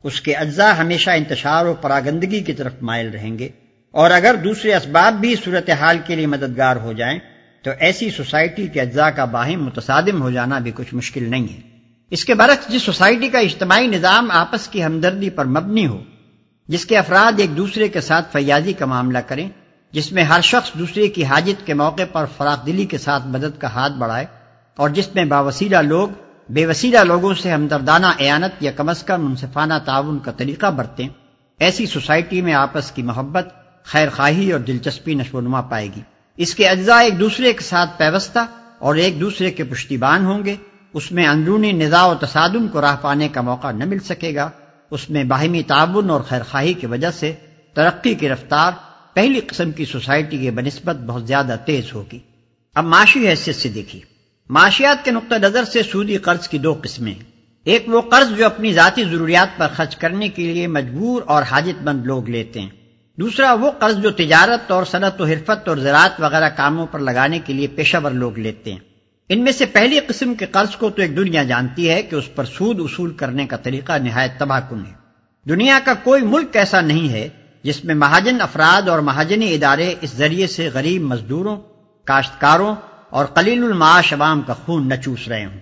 اس 0.03 0.21
کے 0.21 0.35
اجزاء 0.35 0.73
ہمیشہ 0.73 1.09
انتشار 1.09 1.65
و 1.65 1.73
پراگندگی 1.73 2.39
کی 2.39 2.53
طرف 2.53 2.73
مائل 2.81 3.09
رہیں 3.09 3.39
گے۔ 3.39 3.49
اور 3.91 4.11
اگر 4.11 4.35
دوسرے 4.43 4.75
اسباب 4.75 5.13
بھی 5.13 5.35
صورتحال 5.45 5.97
کے 6.05 6.15
لیے 6.15 6.25
مددگار 6.25 6.75
ہو 6.75 6.93
جائیں، 6.93 7.19
تو 7.61 7.71
ایسی 7.79 8.09
سوسائٹی 8.09 8.67
کے 8.67 8.81
اجزاء 8.81 9.09
کا 9.09 9.25
باہم 9.25 9.65
متصادم 9.65 10.21
ہو 10.21 10.31
جانا 10.31 10.59
بھی 10.59 10.71
کچھ 10.75 10.93
مشکل 10.93 11.31
نہیں 11.31 11.53
ہے۔ 11.53 11.74
اس 12.11 12.25
کے 12.25 12.33
برعکس 12.33 12.67
جس 12.67 12.81
سوسائٹی 12.81 13.29
کا 13.29 13.39
اجتماعی 13.39 13.87
نظام 13.87 14.31
آپس 14.31 14.67
کی 14.67 14.83
ہمدردی 14.83 15.29
پر 15.29 15.45
مبنی 15.45 15.87
ہو، 15.87 16.03
جس 16.67 16.85
کے 16.85 16.97
افراد 16.97 17.39
ایک 17.39 17.57
دوسرے 17.57 17.87
کے 17.87 18.01
ساتھ 18.01 18.31
فیاضی 18.31 18.73
کا 18.73 18.85
معاملہ 18.85 19.17
کریں، 19.17 19.49
جس 19.91 20.11
میں 20.11 20.23
ہر 20.23 20.41
شخص 20.41 20.73
دوسرے 20.73 21.07
کی 21.07 21.25
حاجت 21.25 21.67
کے 21.67 21.73
موقع 21.73 22.01
پر 22.11 22.25
فراق 22.37 22.65
دلی 22.65 22.85
کے 22.85 22.97
ساتھ 22.97 23.27
مدد 23.27 23.61
کا 23.61 23.67
ہاتھ 23.67 23.93
بڑھائے 23.93 24.25
اور 24.75 24.89
جس 24.89 25.15
میں 25.15 25.25
باوسیلہ 25.25 25.77
لوگ، 25.77 26.09
بے 26.49 26.65
وسیلہ 26.65 26.99
لوگوں 26.99 27.33
سے 27.33 27.51
ہمدردانہ 27.51 28.07
اعانت 28.19 28.63
یا 28.63 28.71
کم 28.71 28.89
از 28.89 29.03
کم 29.03 29.25
منصفانہ 29.25 29.73
تعاون 29.85 30.19
کا 30.19 30.31
طریقہ 30.31 30.65
برتیں، 30.65 31.07
ایسی 31.59 31.85
سوسائٹی 31.85 32.41
میں 32.41 32.53
آپس 32.53 32.91
کی 32.91 33.01
محبت، 33.01 33.49
خیر 33.83 34.09
خواہی 34.09 34.51
اور 34.51 34.59
دلچسپی 34.59 35.13
نشو 35.13 35.37
و 35.37 35.41
نما 35.41 35.61
پائے 35.61 35.87
گی۔ 35.95 36.01
اس 36.37 36.55
کے 36.55 36.67
اجزاء 36.67 36.99
ایک 36.99 37.19
دوسرے 37.19 37.53
کے 37.53 37.63
ساتھ 37.63 37.97
پیوستہ 37.97 38.39
اور 38.79 38.95
ایک 38.95 39.21
دوسرے 39.21 39.51
کے 39.51 39.63
پشتیبان 39.63 40.25
ہوں 40.25 40.45
گے۔ 40.45 40.55
اس 40.95 41.11
میں 41.11 41.27
اندرونی 41.27 41.71
نظا 41.71 42.05
و 42.05 42.15
تصادم 42.15 42.67
کو 42.67 42.81
راہ 42.81 42.95
پانے 43.01 43.27
کا 43.27 43.41
موقع 43.41 43.71
نہ 43.71 43.85
مل 43.85 43.99
سکے 43.99 44.35
گا۔ 44.35 44.49
اس 44.91 45.09
میں 45.09 45.23
باہمی 45.23 45.63
تعاون 45.63 46.09
اور 46.09 46.21
خیرخواہی 46.21 46.73
کی 46.73 46.85
وجہ 46.85 47.11
سے 47.11 47.33
ترقی 47.73 48.13
کی 48.13 48.29
رفتار 48.29 48.71
پہلی 49.13 49.39
قسم 49.39 49.71
کی 49.71 49.85
سوسائٹی 49.85 50.37
کے 50.37 50.51
بنسبت 50.51 50.95
بہت 50.95 51.27
زیادہ 51.27 51.55
تیز 51.65 51.93
ہوگی۔ 51.93 52.19
اب 52.75 52.85
معاشی 52.85 53.27
حیثیت 53.27 53.55
سے 53.55 53.69
دیکھیے۔ 53.69 54.01
معاشیات 54.49 55.05
کے 55.05 55.11
نقطہ 55.11 55.35
نظر 55.35 55.63
سے 55.63 55.83
سودی 55.83 56.17
قرض 56.17 56.47
کی 56.47 56.57
دو 56.57 56.79
قسمیں۔ 56.83 57.13
ایک 57.63 57.83
وہ 57.87 58.01
قرض 58.01 58.37
جو 58.37 58.45
اپنی 58.45 58.73
ذاتی 58.73 59.03
ضروریات 59.03 59.57
پر 59.57 59.67
خرچ 59.75 59.95
کرنے 59.95 60.27
کے 60.27 60.53
لیے 60.53 60.67
مجبور 60.67 61.21
اور 61.25 61.43
حاجت 61.43 61.83
مند 61.83 62.05
لوگ 62.05 62.29
لیتے 62.29 62.61
ہیں۔ 62.61 62.69
دوسرا 63.15 63.53
وہ 63.53 63.71
قرض 63.79 63.97
جو 63.97 64.11
تجارت 64.11 64.71
اور 64.71 64.85
صنعت 64.85 65.21
و 65.21 65.25
حرفت 65.25 65.67
اور 65.67 65.77
زراعت 65.77 66.11
وغیرہ 66.19 66.49
کاموں 66.49 66.87
پر 66.87 66.99
لگانے 66.99 67.39
کے 67.39 67.53
لیے 67.53 67.67
پیشہ 67.67 67.97
ور 68.03 68.11
لوگ 68.11 68.39
لیتے 68.39 68.71
ہیں۔ 68.71 68.94
ان 69.29 69.43
میں 69.43 69.51
سے 69.51 69.65
پہلی 69.65 69.99
قسم 69.99 70.35
کے 70.35 70.45
قرض 70.45 70.75
کو 70.75 70.89
تو 70.89 71.01
ایک 71.01 71.15
دنیا 71.15 71.43
جانتی 71.43 71.89
ہے 71.89 72.01
کہ 72.01 72.15
اس 72.15 72.35
پر 72.35 72.45
سود 72.45 72.79
اصول 72.79 73.13
کرنے 73.13 73.45
کا 73.45 73.57
طریقہ 73.57 73.97
نہایت 73.97 74.31
تباہ 74.39 74.59
کن 74.69 74.79
ہے۔ 74.79 74.93
دنیا 75.49 75.79
کا 75.83 75.93
کوئی 76.03 76.21
ملک 76.21 76.55
ایسا 76.55 76.81
نہیں 76.81 77.09
ہے 77.09 77.29
جس 77.63 77.85
میں 77.85 77.95
مہاجن 77.95 78.41
افراد 78.41 78.89
اور 78.89 78.99
مہاجنی 78.99 79.53
ادارے 79.53 79.95
اس 80.01 80.11
ذریعے 80.17 80.47
سے 80.47 80.69
غریب 80.73 81.01
مزدوروں، 81.01 81.57
کاشتکاروں 82.03 82.75
اور 83.09 83.25
قلیل 83.25 83.63
المعاش 83.63 84.13
عوام 84.13 84.41
کا 84.41 84.53
خون 84.53 84.89
نہ 84.89 84.93
چوس 85.03 85.27
رہے 85.27 85.45
ہوں۔ 85.45 85.59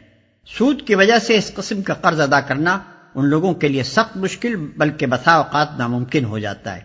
سود 0.57 0.81
کی 0.81 0.95
وجہ 0.95 1.19
سے 1.19 1.37
اس 1.37 1.51
قسم 1.53 1.81
کا 1.81 1.93
قرض 1.93 2.19
ادا 2.19 2.39
کرنا 2.39 2.79
ان 3.15 3.25
لوگوں 3.25 3.53
کے 3.53 3.67
لیے 3.67 3.83
سخت 3.83 4.17
مشکل 4.17 4.55
بلکہ 4.55 5.05
بسا 5.05 5.31
اوقات 5.31 5.67
ناممکن 5.77 6.25
ہو 6.25 6.39
جاتا 6.39 6.75
ہے۔ 6.75 6.81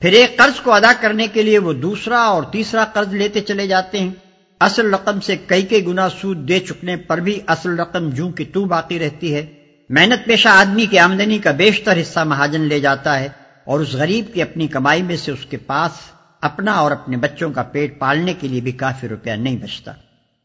پھر 0.00 0.12
ایک 0.12 0.36
قرض 0.36 0.60
کو 0.60 0.72
ادا 0.72 0.92
کرنے 1.00 1.26
کے 1.26 1.42
لیے 1.42 1.58
وہ 1.58 1.72
دوسرا 1.72 2.18
اور 2.18 2.42
تیسرا 2.42 2.84
قرض 2.84 3.14
لیتے 3.14 3.40
چلے 3.40 3.66
جاتے 3.66 4.00
ہیں۔ 4.00 4.10
اصل 4.60 4.94
رقم 4.94 5.20
سے 5.20 5.36
کئی 5.46 5.62
کئی 5.62 5.86
گنا 5.86 6.08
سود 6.08 6.48
دے 6.48 6.58
چکنے 6.58 6.96
پر 6.96 7.18
بھی 7.18 7.40
اصل 7.46 7.80
رقم 7.80 8.10
جوں 8.10 8.30
کی 8.30 8.44
تو 8.44 8.64
باقی 8.64 8.98
رہتی 8.98 9.34
ہے۔ 9.34 9.46
محنت 9.90 10.26
پیشہ 10.26 10.48
آدمی 10.48 10.86
کی 10.86 10.98
آمدنی 10.98 11.38
کا 11.38 11.50
بیشتر 11.50 12.00
حصہ 12.00 12.20
مہاجن 12.20 12.60
لے 12.60 12.80
جاتا 12.80 13.20
ہے 13.20 13.28
اور 13.64 13.80
اس 13.80 13.92
غریب 13.92 14.24
کی 14.34 14.42
اپنی 14.42 14.66
کمائی 14.66 15.02
میں 15.02 15.16
سے 15.16 15.32
اس 15.32 15.46
کے 15.46 15.56
پاس 15.56 15.90
اپنا 16.40 16.72
اور 16.72 16.90
اپنے 16.90 17.16
بچوں 17.16 17.50
کا 17.50 17.62
پیٹ 17.62 17.98
پالنے 17.98 18.34
کے 18.34 18.48
لیے 18.48 18.60
بھی 18.60 18.72
کافی 18.72 19.08
روپیہ 19.08 19.32
نہیں 19.32 19.56
بچتا۔ 19.56 19.92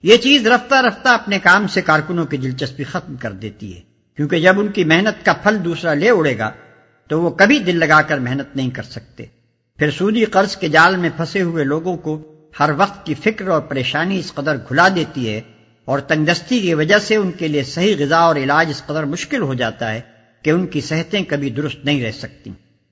یہ 0.03 0.18
چیز 0.18 0.48
رفتہ 0.48 0.75
رفتہ 0.75 1.10
اپنے 1.10 1.39
کام 1.39 1.68
سے 1.68 1.82
کارکنوں 1.82 2.25
کی 2.25 2.38
دلچسپی 2.38 2.84
ختم 2.84 3.15
کر 3.15 3.32
دیتی 3.32 3.75
ہے۔ 3.75 3.82
کیونکہ 4.18 4.39
جب 4.39 4.60
ان 4.60 4.68
کی 4.68 4.84
محنت 4.84 5.25
کا 5.25 5.34
پھل 5.34 5.65
دوسرا 5.65 5.94
لے 5.94 6.10
اڑے 6.10 6.38
گا 6.38 6.51
تو 7.08 7.22
وہ 7.22 7.30
کبھی 7.30 7.60
دل 7.60 7.80
لگا 7.80 8.01
کر 8.01 8.18
محنت 8.18 8.56
نہیں 8.56 8.70
کر 8.70 8.84
سکتے۔ 8.84 9.25
پھر 9.77 9.91
سودی 9.91 10.25
قرض 10.25 10.56
کے 10.56 10.68
جال 10.68 10.98
میں 10.98 11.10
پھنسے 11.18 11.41
ہوئے 11.41 11.63
لوگوں 11.63 11.98
کو 11.98 12.30
ہر 12.60 12.70
وقت 12.77 13.05
کی 13.05 13.13
فکر 13.13 13.48
اور 13.48 13.62
پریشانی 13.62 14.20
اس 14.20 14.34
قدر 14.34 14.58
گھلا 14.70 14.88
دیتی 14.96 15.34
ہے 15.34 15.41
اور 15.86 16.00
تنگستی 16.00 16.60
کی 16.60 16.74
وجہ 16.74 16.98
سے 16.98 17.15
ان 17.15 17.31
کے 17.31 17.48
لیے 17.48 17.63
صحیح 17.63 17.96
غذا 18.00 18.17
اور 18.17 18.36
علاج 18.36 18.70
اس 18.70 18.86
قدر 18.86 19.03
مشکل 19.03 19.41
ہو 19.41 19.53
جاتا 19.53 19.93
ہے 19.93 20.01
کہ 20.41 20.50
ان 20.50 20.67
کی 20.67 20.81
صحتیں 20.81 21.22
کبھی 21.24 21.50
درست 21.50 21.86
نہیں 21.86 22.03
رہ 22.03 22.12
سکتی۔ 22.12 22.51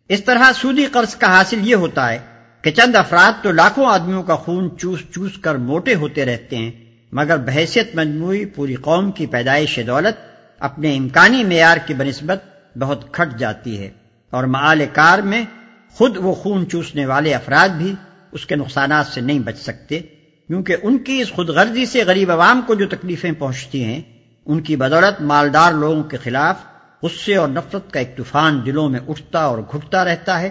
اس 0.09 0.23
طرح 0.23 0.51
سودی 0.55 0.85
قرض 0.85 1.15
کا 1.15 1.27
حاصل 1.27 1.67
یہ 1.67 1.75
ہوتا 1.75 2.09
ہے 2.11 2.19
کہ 2.61 2.71
چند 2.71 2.95
افراد 2.95 3.43
تو 3.43 3.51
لاکھوں 3.51 3.85
آدمیوں 3.85 4.23
کا 4.23 4.35
خون 4.35 4.69
چوس 4.77 4.99
چوس 5.11 5.37
کر 5.37 5.55
موٹے 5.55 5.95
ہوتے 5.95 6.25
رہتے 6.25 6.55
ہیں، 6.55 6.71
مگر 7.11 7.37
بحیثیت 7.37 7.95
مجموعی 7.95 8.45
پوری 8.45 8.75
قوم 8.75 9.11
کی 9.11 9.25
پیدائش 9.25 9.79
دولت 9.87 10.15
اپنے 10.59 10.97
امکانی 10.97 11.43
معیار 11.43 11.77
کی 11.77 11.93
بنسبت 11.93 12.43
بہت 12.77 13.13
کھٹ 13.13 13.37
جاتی 13.39 13.79
ہے 13.79 13.89
اور 14.29 14.43
معال 14.43 14.85
کار 14.93 15.19
میں 15.19 15.43
خود 15.91 16.17
وہ 16.17 16.33
خون 16.33 16.69
چوسنے 16.69 17.05
والے 17.05 17.33
افراد 17.33 17.69
بھی 17.69 17.93
اس 18.31 18.45
کے 18.45 18.55
نقصانات 18.55 19.07
سے 19.07 19.21
نہیں 19.21 19.39
بچ 19.39 19.57
سکتے، 19.57 19.99
کیونکہ 19.99 20.75
ان 20.83 20.97
کی 20.97 21.19
اس 21.21 21.31
خود 21.31 21.49
غرضی 21.49 21.85
سے 21.85 22.03
غریب 22.03 22.31
عوام 22.31 22.61
کو 22.67 22.75
جو 22.75 22.87
تکلیفیں 22.87 23.31
پہنچتی 23.31 23.83
ہیں، 23.83 24.01
ان 24.47 24.61
کی 24.61 24.75
بدولت 24.75 25.21
مالدار 25.21 25.73
لوگوں 25.73 26.03
کے 26.03 26.17
خلاف 26.17 26.63
غصے 27.03 27.35
اور 27.35 27.49
نفرت 27.49 27.91
کا 27.91 27.99
ایک 27.99 28.15
طوفان 28.17 28.65
دلوں 28.65 28.89
میں 28.89 28.99
اٹھتا 29.07 29.43
اور 29.43 29.59
گھٹتا 29.73 30.05
رہتا 30.05 30.39
ہے، 30.41 30.49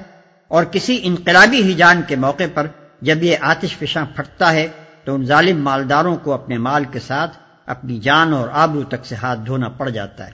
اور 0.50 0.64
کسی 0.64 0.98
انقلابی 1.02 1.62
ہی 1.62 1.74
جان 1.74 2.02
کے 2.08 2.16
موقع 2.16 2.48
پر 2.54 2.66
جب 3.02 3.22
یہ 3.22 3.36
آتش 3.42 3.76
فشاں 3.76 4.04
پھٹتا 4.14 4.52
ہے، 4.52 4.66
تو 5.04 5.14
ان 5.14 5.24
ظالم 5.24 5.62
مالداروں 5.62 6.16
کو 6.16 6.32
اپنے 6.32 6.58
مال 6.58 6.84
کے 6.84 7.00
ساتھ 7.00 7.36
اپنی 7.66 7.98
جان 7.98 8.32
اور 8.32 8.48
آبرو 8.52 8.82
تک 8.82 9.04
سے 9.06 9.14
ہاتھ 9.14 9.40
دھونا 9.46 9.68
پڑ 9.68 9.88
جاتا 9.88 10.26
ہے۔ 10.26 10.32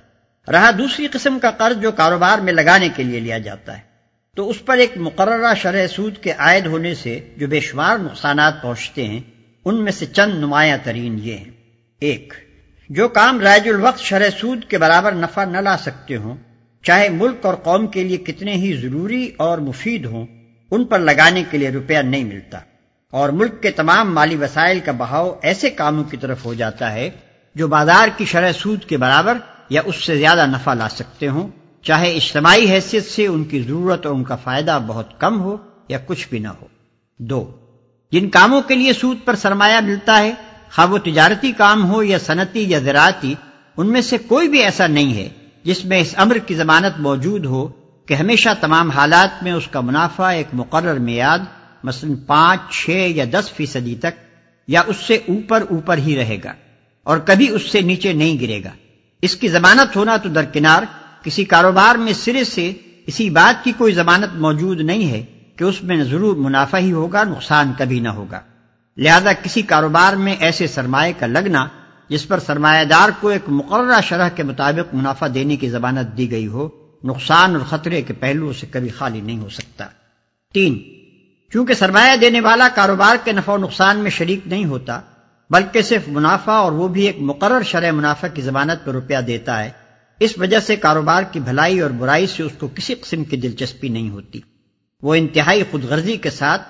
رہا 0.48 0.70
دوسری 0.78 1.06
قسم 1.06 1.38
کا 1.38 1.50
قرض 1.50 1.80
جو 1.82 1.92
کاروبار 1.92 2.38
میں 2.38 2.52
لگانے 2.52 2.88
کے 2.96 3.02
لیے 3.02 3.20
لیا 3.20 3.38
جاتا 3.38 3.76
ہے۔ 3.78 3.82
تو 4.34 4.50
اس 4.50 4.64
پر 4.64 4.76
ایک 4.76 4.92
مقررہ 4.96 5.54
شرح 5.54 5.86
سود 5.86 6.16
کے 6.16 6.32
عائد 6.32 6.66
ہونے 6.66 6.94
سے 6.94 7.28
جو 7.36 7.46
بے 7.46 7.60
شمار 7.60 7.98
نقصانات 7.98 8.62
پہنچتے 8.62 9.04
ہیں، 9.04 9.20
ان 9.64 9.84
میں 9.84 9.92
سے 9.92 10.06
چند 10.06 10.34
نمایاں 10.34 10.78
ترین 10.82 11.18
یہ 11.22 11.36
ہیں۔ 11.36 11.50
ایک، 12.00 12.34
جو 12.90 13.08
کام 13.08 13.40
رائج 13.40 13.68
الوقت 13.68 13.98
شرح 13.98 14.28
سود 14.40 14.64
کے 14.64 14.78
برابر 14.78 15.12
نفع 15.12 15.44
نہ 15.44 15.58
لا 15.58 15.76
سکتے 15.76 16.16
ہوں، 16.16 16.36
چاہے 16.82 17.08
ملک 17.08 17.46
اور 17.46 17.54
قوم 17.54 17.86
کے 17.86 18.04
لیے 18.04 18.16
کتنے 18.16 18.52
ہی 18.52 18.76
ضروری 18.76 19.30
اور 19.36 19.58
مفید 19.58 20.04
ہوں، 20.04 20.26
ان 20.70 20.84
پر 20.84 20.98
لگانے 20.98 21.42
کے 21.50 21.58
لیے 21.58 21.70
روپیہ 21.70 21.98
نہیں 21.98 22.24
ملتا۔ 22.24 22.58
اور 23.10 23.28
ملک 23.28 23.62
کے 23.62 23.70
تمام 23.70 24.14
مالی 24.14 24.36
وسائل 24.36 24.80
کا 24.80 24.92
بہاؤ 24.92 25.38
ایسے 25.42 25.70
کاموں 25.70 26.04
کی 26.04 26.16
طرف 26.16 26.44
ہو 26.44 26.54
جاتا 26.54 26.92
ہے 26.92 27.10
جو 27.54 27.68
بازار 27.68 28.08
کی 28.16 28.24
شرح 28.24 28.52
سود 28.52 28.84
کے 28.84 28.96
برابر 28.96 29.38
یا 29.70 29.82
اس 29.84 30.04
سے 30.04 30.18
زیادہ 30.18 30.46
نفع 30.46 30.74
لا 30.74 30.88
سکتے 30.88 31.28
ہوں 31.28 31.48
چاہے 31.84 32.10
اجتماعی 32.14 32.70
حیثیت 32.70 33.06
سے 33.06 33.26
ان 33.26 33.44
کی 33.44 33.62
ضرورت 33.62 34.06
اور 34.06 34.14
ان 34.14 34.24
کا 34.24 34.36
فائدہ 34.36 34.78
بہت 34.86 35.20
کم 35.20 35.40
ہو 35.40 35.56
یا 35.88 35.98
کچھ 36.06 36.28
بھی 36.28 36.38
نہ 36.38 36.48
ہو۔ 36.48 36.66
دو، 37.18 37.50
جن 38.12 38.28
کاموں 38.30 38.62
کے 38.62 38.74
لیے 38.74 38.92
سود 38.92 39.18
پر 39.24 39.34
سرمایہ 39.34 39.80
ملتا 39.80 40.18
ہے، 40.18 40.32
خواہ 40.70 40.86
وہ 40.86 40.98
تجارتی 40.98 41.52
کام 41.52 41.90
ہو 41.90 42.02
یا 42.02 42.18
صنعتی 42.18 42.64
یا 42.70 42.78
زراعتی، 42.78 43.34
ان 43.76 43.92
میں 43.92 44.00
سے 44.00 44.18
کوئی 44.18 44.48
بھی 44.48 44.62
ایسا 44.62 44.86
نہیں 44.86 45.14
ہے 45.14 45.28
جس 45.64 45.84
میں 45.84 46.00
اس 46.00 46.14
امر 46.16 46.38
کی 46.38 46.54
ضمانت 46.54 47.00
موجود 47.00 47.46
ہو 47.46 47.68
کہ 48.06 48.14
ہمیشہ 48.14 48.48
تمام 48.60 48.90
حالات 48.90 49.42
میں 49.42 49.52
اس 49.52 49.68
کا 49.70 49.80
منافع 49.80 50.24
ایک 50.24 50.46
مقرر 50.52 50.98
میاد 50.98 51.38
مثلا 51.84 52.14
پانچ، 52.26 52.60
چھ 52.70 52.90
یا 52.90 53.24
دس 53.30 53.50
فیصدی 53.56 53.94
تک، 53.94 54.20
یا 54.68 54.82
اس 54.86 54.96
سے 54.96 55.14
اوپر 55.14 55.64
اوپر 55.70 55.98
ہی 55.98 56.16
رہے 56.16 56.38
گا 56.44 56.52
اور 57.02 57.18
کبھی 57.18 57.48
اس 57.48 57.62
سے 57.62 57.80
نیچے 57.80 58.12
نہیں 58.12 58.40
گرے 58.40 58.60
گا۔ 58.64 58.70
اس 59.22 59.36
کی 59.36 59.48
ضمانت 59.48 59.96
ہونا 59.96 60.16
تو 60.16 60.28
درکنار 60.28 60.82
کسی 61.24 61.44
کاروبار 61.44 61.94
میں 61.94 62.12
سرے 62.12 62.44
سے 62.44 62.72
اسی 63.06 63.30
بات 63.30 63.64
کی 63.64 63.72
کوئی 63.78 63.92
ضمانت 63.92 64.34
موجود 64.34 64.80
نہیں 64.80 65.10
ہے 65.10 65.24
کہ 65.56 65.64
اس 65.64 65.82
میں 65.82 66.04
ضرور 66.04 66.36
منافع 66.36 66.78
ہی 66.78 66.92
ہوگا، 66.92 67.24
نقصان 67.24 67.72
کبھی 67.78 68.00
نہ 68.00 68.08
ہوگا۔ 68.08 68.40
لہذا 68.96 69.32
کسی 69.32 69.62
کاروبار 69.62 70.12
میں 70.12 70.36
ایسے 70.40 70.66
سرمایہ 70.66 71.12
کا 71.18 71.26
لگنا، 71.26 71.66
جس 72.08 72.28
پر 72.28 72.38
سرمایہ 72.38 72.84
دار 72.84 73.08
کو 73.20 73.28
ایک 73.28 73.42
مقررہ 73.48 74.00
شرح 74.00 74.28
کے 74.28 74.42
مطابق 74.42 74.94
منافع 74.94 75.26
دینے 75.34 75.56
کی 75.56 75.70
ضمانت 75.70 76.16
دی 76.16 76.30
گئی 76.30 76.46
ہو، 76.46 76.68
نقصان 77.04 77.56
اور 77.56 77.60
خطرے 77.60 78.02
کے 78.02 78.12
پہلوؤں 78.12 78.52
سے 78.52 78.66
کبھی 78.70 78.88
خالی 78.88 79.20
نہیں 79.20 79.38
ہو 79.38 79.48
سکتا۔ 79.48 79.86
تین، 80.54 80.78
چونکہ 81.52 81.74
سرمایہ 81.74 82.16
دینے 82.16 82.40
والا 82.40 82.68
کاروبار 82.74 83.16
کے 83.24 83.32
نفع 83.32 83.52
و 83.52 83.56
نقصان 83.56 83.96
میں 83.96 84.10
شریک 84.10 84.40
نہیں 84.46 84.64
ہوتا، 84.64 85.00
بلکہ 85.50 85.82
صرف 85.82 86.08
منافع 86.08 86.52
اور 86.52 86.72
وہ 86.72 86.88
بھی 86.88 87.06
ایک 87.06 87.16
مقرر 87.20 87.62
شرح 87.62 87.90
منافع 87.90 88.28
کی 88.28 88.42
ضمانت 88.42 88.84
پر 88.84 88.92
روپیہ 88.92 89.18
دیتا 89.18 89.64
ہے۔ 89.64 89.83
اس 90.20 90.38
وجہ 90.38 90.60
سے 90.60 90.76
کاروبار 90.76 91.22
کی 91.22 91.40
بھلائی 91.40 91.80
اور 91.80 91.90
برائی 91.90 92.26
سے 92.26 92.42
اس 92.42 92.52
کو 92.58 92.68
کسی 92.68 92.94
قسم 92.94 93.24
کی 93.24 93.36
دلچسپی 93.36 93.88
نہیں 93.88 94.10
ہوتی۔ 94.10 94.40
وہ 95.02 95.14
انتہائی 95.14 95.62
خود 95.70 95.84
غرضی 95.84 96.16
کے 96.16 96.30
ساتھ 96.30 96.62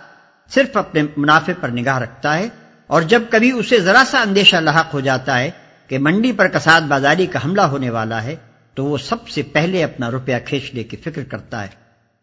صرف 0.55 0.77
اپنے 0.77 1.03
منافع 1.17 1.53
پر 1.61 1.69
نگاہ 1.69 1.99
رکھتا 1.99 2.39
ہے 2.39 2.49
اور 2.87 3.03
جب 3.03 3.23
کبھی 3.31 3.51
اسے 3.51 3.81
ذرا 3.81 4.03
سا 4.11 4.21
اندیشہ 4.21 4.57
لاحق 4.57 4.95
ہو 4.95 5.01
جاتا 5.01 5.39
ہے 5.39 5.51
کہ 5.89 5.99
منڈی 5.99 6.33
پر 6.33 6.49
کساد 6.49 6.81
بازاری 6.81 7.27
کا 7.27 7.39
حملہ 7.45 7.61
ہونے 7.61 7.91
والا 7.91 8.23
ہے، 8.23 8.37
تو 8.75 8.85
وہ 8.85 8.99
سب 8.99 9.29
سے 9.29 9.43
پہلے 9.43 9.85
اپنا 9.85 10.11
روپیہ 10.11 10.37
کھینچنے 10.45 10.85
کی 10.85 10.97
فکر 10.97 11.25
کرتا 11.25 11.63
ہے۔ 11.63 11.69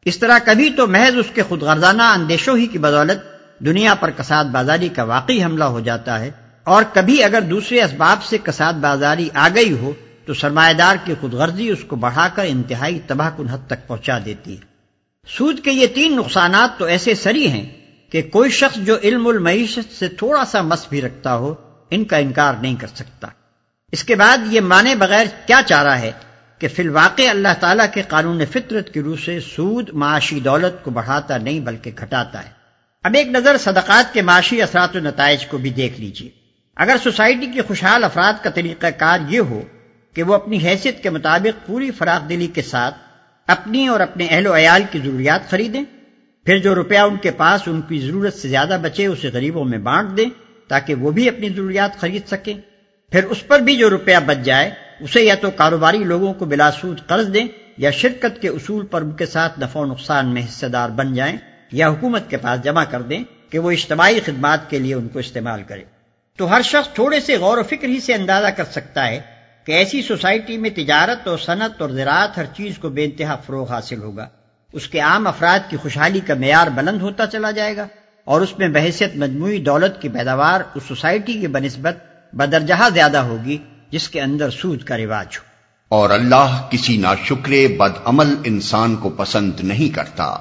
اس 0.06 0.18
طرح 0.18 0.40
کبھی 0.46 0.70
تو 0.70 0.88
محض 0.88 1.18
اس 1.18 1.32
کے 1.34 1.44
خود 1.44 1.62
غرضانہ 1.62 2.04
اندیشوں 2.04 2.58
ہی 2.58 2.68
کی 2.68 2.78
بدولت 2.78 3.20
دنیا 3.66 3.94
پر 3.94 4.10
کساد 4.10 4.46
بازاری 4.46 4.90
کا 4.90 5.04
واقعی 5.04 5.44
حملہ 5.44 5.64
ہو 5.64 5.80
جاتا 5.80 6.20
ہے 6.20 6.32
اور 6.64 6.84
کبھی 6.94 7.24
اگر 7.24 7.42
دوسرے 7.42 7.82
اسباب 7.82 8.24
سے 8.24 8.38
کساد 8.44 8.74
بازاری 8.74 9.30
آ 9.34 9.48
گئی 9.56 9.72
ہو 9.72 9.94
تو 10.26 10.34
سرمایہ 10.34 10.74
دار 10.74 10.96
کی 11.04 11.14
خود 11.22 11.34
غرضی 11.34 11.70
اس 11.70 11.84
کو 11.88 11.96
بڑھا 11.96 12.28
کر 12.36 12.44
انتہائی 12.48 13.00
تباہ 13.08 13.30
کن 13.38 13.48
حد 13.48 13.68
تک 13.68 13.88
پہنچا 13.88 14.20
دیتی 14.26 14.54
ہے۔ 14.54 14.62
سود 15.28 15.60
کے 15.60 15.72
یہ 15.72 15.88
تین 15.88 16.16
نقصانات 16.16 16.80
تو 16.80 16.86
ایسے 16.86 17.16
سری 17.16 17.48
ہیں 17.48 17.70
کہ 18.12 18.22
کوئی 18.22 18.50
شخص 18.50 18.78
جو 18.78 18.98
علم 19.04 19.28
المعیشت 19.28 19.94
سے 20.00 20.08
تھوڑا 20.08 20.46
سا 20.46 20.62
مس 20.62 20.88
بھی 20.90 21.02
رکھتا 21.02 21.36
ہو، 21.36 21.54
ان 21.90 22.04
کا 22.04 22.18
انکار 22.18 22.54
نہیں 22.62 22.76
کر 22.76 22.88
سکتا۔ 22.88 23.28
اس 23.92 24.04
کے 24.04 24.16
بعد 24.16 24.38
یہ 24.46 24.62
مانے 24.62 24.96
بغیر 24.96 25.26
کیا 25.48 25.62
چاہ 25.66 25.84
رہا 25.84 26.00
ہے 26.00 26.12
کہ 26.60 26.68
فی 26.68 26.84
الواقع 26.84 27.30
اللہ 27.30 27.54
تعالیٰ 27.60 27.86
کے 27.94 28.02
قانون 28.02 28.46
فطرت 28.46 28.94
کی 28.94 29.02
روح 29.02 29.16
سے 29.26 29.40
سود، 29.40 29.90
معاشی 29.94 30.40
دولت 30.40 30.84
کو 30.84 30.92
بڑھاتا 30.92 31.38
نہیں 31.38 31.60
بلکہ 31.60 31.92
گھٹاتا 31.98 32.46
ہے۔ 32.46 32.50
اب 33.04 33.16
ایک 33.16 33.28
نظر 33.28 33.58
صدقات 33.58 34.14
کے 34.14 34.22
معاشی 34.22 34.62
اثرات 34.62 34.96
و 34.96 35.00
نتائج 35.00 35.46
کو 35.46 35.58
بھی 35.58 35.70
دیکھ 35.70 36.00
لیجیے 36.02 36.30
اگر 36.76 36.96
سوسائٹی 37.04 37.46
کی 37.46 37.62
خوشحال 37.62 38.04
افراد 38.04 38.34
کا 38.44 38.50
طریقہ 38.50 38.88
کار 38.88 39.20
یہ 39.28 39.40
ہو 39.40 39.62
کہ 40.14 40.24
وہ 40.24 40.34
اپنی 40.34 40.58
حیثیت 40.58 41.04
کے 41.04 41.10
مطابق 41.10 41.68
پوری 41.68 41.92
فراغ 41.92 42.28
دلی 42.30 42.48
کے 42.48 42.62
ساتھ 42.62 42.96
اپنی 43.48 43.88
اور 43.88 44.00
اپنے 44.00 44.28
اہل 44.30 44.48
و 44.48 44.56
عیال 44.56 44.84
کی 44.92 45.00
ضروریات 45.04 45.50
خریدیں، 45.50 45.84
پھر 46.46 46.58
جو 46.58 46.76
روپیہ 46.76 47.00
ان 47.00 47.18
کے 47.18 47.32
پاس 47.32 47.62
ان 47.68 47.82
کی 47.82 48.00
ضرورت 48.00 48.34
سے 48.34 48.48
زیادہ 48.50 48.78
بچے 48.82 49.06
اسے 49.06 49.30
غریبوں 49.34 49.66
میں 49.66 49.78
بانٹ 49.78 50.18
دیں 50.18 50.30
تاکہ 50.68 50.94
وہ 50.94 51.12
بھی 51.12 51.30
اپنی 51.30 51.50
ضروریات 51.50 52.00
خرید 52.00 52.28
سکیں۔ 52.28 52.54
پھر 53.12 53.24
اس 53.24 53.48
پر 53.48 53.60
بھی 53.60 53.76
جو 53.76 53.90
روپیہ 53.90 54.18
بچ 54.26 54.38
جائے، 54.44 54.72
اسے 55.00 55.22
یا 55.22 55.36
تو 55.36 55.52
کاروباری 55.52 55.98
لوگوں 55.98 56.34
کو 56.34 56.46
بلا 56.46 56.72
سود 56.72 57.02
قرض 57.08 57.34
دیں 57.34 57.48
یا 57.78 57.92
شرکت 57.92 58.42
کے 58.42 58.48
اصول 58.48 58.86
پر 58.86 59.02
ان 59.02 59.12
کے 59.12 59.26
ساتھ 59.26 59.60
نفع 59.60 59.80
و 59.80 59.86
نقصان 59.86 60.34
میں 60.34 60.42
حصے 60.42 60.68
دار 60.68 60.90
بن 60.90 61.14
جائیں 61.14 61.38
یا 61.72 61.90
حکومت 61.90 62.30
کے 62.30 62.38
پاس 62.38 62.64
جمع 62.64 62.84
کر 62.84 63.02
دیں 63.02 63.24
کہ 63.50 63.60
وہ 63.60 63.72
اجتماعی 63.72 64.20
خدمات 64.20 64.70
کے 64.70 64.80
لیے 64.80 64.94
ان 64.94 65.08
کو 65.08 65.20
استعمال 65.20 65.64
کرے۔ 65.64 65.84
تو 66.38 66.50
ہر 66.50 66.62
شخص 66.62 66.94
تھوڑے 66.94 67.20
سے 67.20 67.38
غور 67.38 67.58
و 67.58 67.64
فکر 67.64 67.88
ہی 67.88 68.00
سے 68.00 68.14
اندازہ 68.14 68.48
کر 68.48 68.64
سکتا 68.64 69.08
ہے 69.08 69.22
کہ 69.66 69.72
ایسی 69.72 70.02
سوسائٹی 70.02 70.58
میں 70.58 70.70
تجارت 70.70 71.28
اور 71.28 71.38
صنعت 71.38 71.82
اور 71.82 71.90
زراعت 71.90 72.38
ہر 72.38 72.46
چیز 72.46 72.78
کو 72.78 72.90
بے 72.90 73.04
انتہا 73.06 73.36
فروغ 73.36 73.72
حاصل 73.72 74.04
ہوگا۔ 74.04 74.28
اس 74.74 74.88
کے 74.88 75.00
عام 75.00 75.28
افراد 75.28 75.70
کی 75.70 75.78
خوشحالی 75.78 76.20
کا 76.20 76.34
معیار 76.34 76.68
بلند 76.68 77.02
ہوتا 77.02 77.28
چلا 77.28 77.52
جائے 77.52 77.78
گا 77.78 77.88
اور 78.26 78.42
اس 78.42 78.60
میں 78.60 78.68
بحثیت 78.68 79.16
مجموعی 79.16 79.58
دولت 79.58 80.02
کی 80.02 80.10
پیداوار 80.10 80.62
اس 80.76 80.84
سوسائٹی 80.88 81.34
کی 81.34 81.48
بنسبت 81.48 81.98
بدرجہ 82.34 82.90
زیادہ 82.94 83.18
ہوگی 83.18 83.58
جس 83.90 84.10
کے 84.10 84.22
اندر 84.22 84.50
سود 84.50 84.84
کا 84.84 84.98
رواج 84.98 85.38
ہو۔ 85.38 85.44
اور 85.90 86.10
اللہ 86.10 86.68
کسی 86.72 86.98
نا 86.98 87.14
بد 87.78 87.92
عمل 88.06 88.36
انسان 88.44 88.96
کو 88.96 89.10
پسند 89.10 89.52
نہیں 89.60 89.96
کرتا۔ 89.96 90.36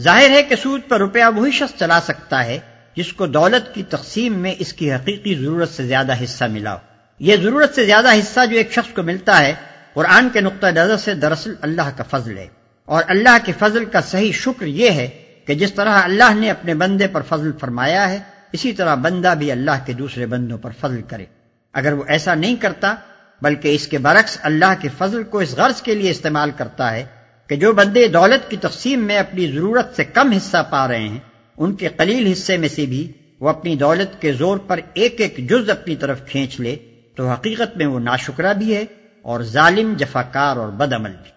ظاہر 0.00 0.30
ہے 0.30 0.42
کہ 0.42 0.56
سود 0.56 0.80
پر 0.88 0.98
روپیہ 0.98 1.24
وہی 1.36 1.50
شخص 1.50 1.78
چلا 1.78 2.00
سکتا 2.00 2.44
ہے 2.44 2.58
جس 2.96 3.12
کو 3.12 3.26
دولت 3.26 3.74
کی 3.74 3.82
تقسیم 3.82 4.32
میں 4.32 4.54
اس 4.58 4.72
کی 4.72 4.92
حقیقی 4.92 5.34
ضرورت 5.34 5.68
سے 5.68 5.86
زیادہ 5.86 6.24
حصہ 6.24 6.44
ملا 6.44 6.72
ہو۔ 6.72 6.93
یہ 7.18 7.36
ضرورت 7.36 7.74
سے 7.74 7.86
زیادہ 7.86 8.12
حصہ 8.12 8.40
جو 8.50 8.56
ایک 8.56 8.72
شخص 8.72 8.94
کو 8.94 9.02
ملتا 9.02 9.40
ہے، 9.40 9.54
قرآن 9.94 10.28
کے 10.32 10.40
نقطۂ 10.40 10.66
نظر 10.66 10.96
سے 10.96 11.14
دراصل 11.14 11.54
اللہ 11.60 11.90
کا 11.96 12.04
فضل 12.10 12.38
ہے۔ 12.38 12.46
اور 12.84 13.02
اللہ 13.06 13.36
کے 13.44 13.52
فضل 13.58 13.84
کا 13.84 14.00
صحیح 14.00 14.32
شکر 14.32 14.66
یہ 14.66 14.90
ہے 14.90 15.08
کہ 15.46 15.54
جس 15.54 15.74
طرح 15.74 16.02
اللہ 16.02 16.34
نے 16.34 16.50
اپنے 16.50 16.74
بندے 16.74 17.06
پر 17.06 17.22
فضل 17.28 17.50
فرمایا 17.60 18.10
ہے، 18.10 18.18
اسی 18.52 18.72
طرح 18.72 18.94
بندہ 18.94 19.34
بھی 19.38 19.52
اللہ 19.52 19.70
کے 19.86 19.92
دوسرے 19.92 20.26
بندوں 20.26 20.58
پر 20.58 20.70
فضل 20.80 21.02
کرے۔ 21.02 21.24
اگر 21.72 21.92
وہ 21.92 22.04
ایسا 22.08 22.34
نہیں 22.34 22.56
کرتا، 22.56 22.94
بلکہ 23.42 23.74
اس 23.74 23.88
کے 23.88 23.98
برعکس 23.98 24.38
اللہ 24.42 24.74
کے 24.80 24.88
فضل 24.98 25.22
کو 25.22 25.38
اس 25.38 25.54
غرض 25.56 25.82
کے 25.82 25.94
لیے 25.94 26.10
استعمال 26.10 26.50
کرتا 26.50 26.92
ہے 26.92 27.04
کہ 27.46 27.56
جو 27.56 27.72
بندے 27.72 28.08
دولت 28.08 28.50
کی 28.50 28.56
تقسیم 28.56 29.00
میں 29.00 29.18
اپنی 29.18 29.46
ضرورت 29.46 29.96
سے 29.96 30.04
کم 30.04 30.32
حصہ 30.32 30.66
پا 30.70 30.88
رہے 30.88 31.08
ہیں، 31.08 31.18
ان 31.56 31.74
کے 31.74 31.88
قلیل 31.88 32.32
حصے 32.32 32.56
میں 32.56 32.68
سے 32.68 32.86
بھی 32.86 33.12
وہ 33.40 33.48
اپنی 33.48 33.76
دولت 33.76 34.22
کے 34.22 34.32
زور 34.32 34.58
پر 34.58 34.80
ایک 34.94 35.20
ایک 35.20 35.50
جز 35.50 35.70
اپنی 35.70 35.96
طرف 35.96 36.26
کھینچ 36.26 36.60
لے۔ 36.60 36.76
تو 37.16 37.30
حقیقت 37.30 37.76
میں 37.76 37.86
وہ 37.86 38.00
ناشکرہ 38.00 38.52
بھی 38.52 38.76
ہے 38.76 38.84
اور 39.22 39.40
ظالم 39.40 39.94
جفاکار 39.98 40.56
اور 40.56 40.68
بد 40.68 40.92
عمل 40.92 41.12
بھی۔ 41.22 41.30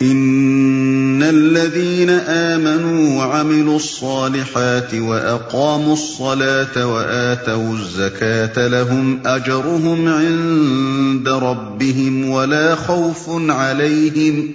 ان 0.00 1.22
الذين 1.22 2.10
امنوا 2.26 3.16
وعملوا 3.16 3.74
الصالحات 3.74 4.94
واقاموا 4.94 5.92
الصلاه 5.92 6.86
واتوا 6.86 7.72
الزكاه 7.72 8.68
لهم 8.68 9.18
اجرهم 9.24 10.08
عند 10.08 11.28
ربهم 11.28 12.30
ولا 12.30 12.74
خوف 12.74 13.50
عليهم 13.50 14.52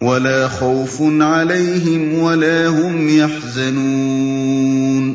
ولا 0.00 0.48
خوف 0.48 1.02
عليهم 1.02 2.22
ولا 2.22 2.68
هم 2.68 3.08
يحزنون 3.08 5.14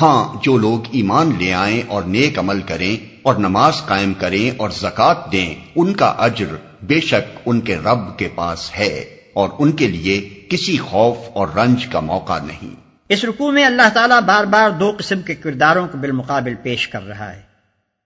ہاں 0.00 0.42
جو 0.42 0.58
لوگ 0.58 0.80
ایمان 0.90 1.32
لے 1.38 1.54
آئیں 1.54 1.82
اور 1.88 2.02
نیک 2.02 2.38
عمل 2.38 2.60
کریں 2.66 3.11
اور 3.22 3.34
نماز 3.34 3.82
قائم 3.86 4.14
کریں 4.14 4.50
اور 4.58 4.70
زکات 4.70 5.32
دیں، 5.32 5.54
ان 5.76 5.94
کا 5.94 6.06
اجر 6.06 6.56
بے 6.82 7.00
شک 7.00 7.38
ان 7.46 7.60
کے 7.60 7.76
رب 7.76 8.18
کے 8.18 8.28
پاس 8.34 8.70
ہے 8.78 9.16
اور 9.34 9.48
ان 9.58 9.72
کے 9.72 9.88
لیے 9.88 10.44
کسی 10.50 10.78
خوف 10.78 11.16
اور 11.32 11.48
رنج 11.48 11.86
کا 11.86 12.00
موقع 12.00 12.38
نہیں۔ 12.38 12.74
اس 13.08 13.24
رکوع 13.24 13.52
میں 13.52 13.64
اللہ 13.64 13.88
تعالیٰ 13.94 14.20
بار 14.20 14.44
بار 14.44 14.70
دو 14.70 14.92
قسم 14.98 15.20
کے 15.20 15.34
کرداروں 15.34 15.88
کو 15.88 15.98
بالمقابل 15.98 16.54
پیش 16.62 16.88
کر 16.88 17.06
رہا 17.06 17.32
ہے۔ 17.32 17.40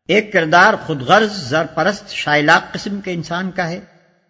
ایک 0.09 0.33
کردار 0.33 0.74
خود 0.87 1.02
غرض، 1.02 1.48
زر 1.48 1.64
پرست 1.74 2.11
شائلاق 2.11 2.72
قسم 2.72 3.00
کے 3.00 3.12
انسان 3.12 3.50
کا 3.50 3.68
ہے، 3.68 3.81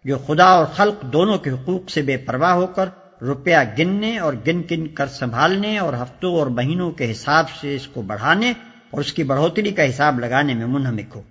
جو 0.04 0.18
خدا 0.26 0.44
اور 0.44 0.66
خلق 0.76 1.02
دونوں 1.02 1.38
کے 1.38 1.50
حقوق 1.50 1.90
سے 1.90 2.02
بے 2.02 2.16
پرواہ 2.16 2.52
ہو 2.52 2.66
کر 2.66 2.88
روپیہ 3.22 3.56
گننے 3.78 4.18
اور 4.18 4.34
گن 4.46 4.62
گن 4.70 4.88
کر 4.88 5.06
سنبھالنے 5.06 5.78
اور 5.78 5.92
ہفتوں 5.94 6.34
اور 6.34 6.46
مہینوں 6.46 6.90
کے 6.90 7.12
حساب 7.12 7.50
سے 7.60 7.76
اس 7.76 7.86
کو 7.86 8.02
بڑھانے 8.02 8.52
اور 8.90 9.00
اس 9.00 9.12
کی 9.12 9.22
بڑھوتری 9.22 9.70
کا 9.70 9.88
حساب 9.88 10.20
لگانے 10.20 10.54
میں 10.54 10.66
منہمک 10.66 11.16
ہو۔ 11.16 11.22